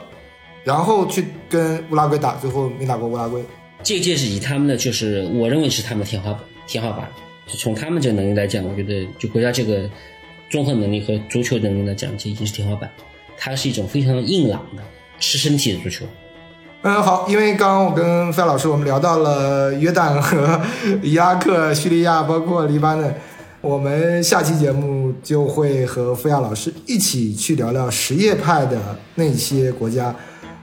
[0.63, 3.43] 然后去跟乌拉圭打，最后没打过乌拉圭。
[3.81, 7.07] 这届是以他们的，就是我认为是他们的天花板，天花板。
[7.45, 9.89] 就从他们这个能力来讲，我觉得就国家这个
[10.49, 12.89] 综合能力和足球能力来讲，这已经是天花板。
[13.37, 14.81] 它是一种非常硬朗的、
[15.19, 16.05] 吃身体的足球。
[16.83, 20.61] 嗯，好，因为刚刚我跟范老师我们聊到了约旦和
[21.01, 23.13] 伊拉克、叙利亚，包括黎巴嫩，
[23.59, 30.15] 我们下期节目就会和付亚老师一起去聊聊什叶派的那些国家。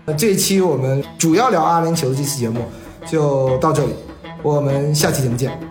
[0.07, 2.61] 那这一期我们主要聊阿联酋的这期节目
[3.07, 3.95] 就到这里，
[4.43, 5.70] 我们下期节目见。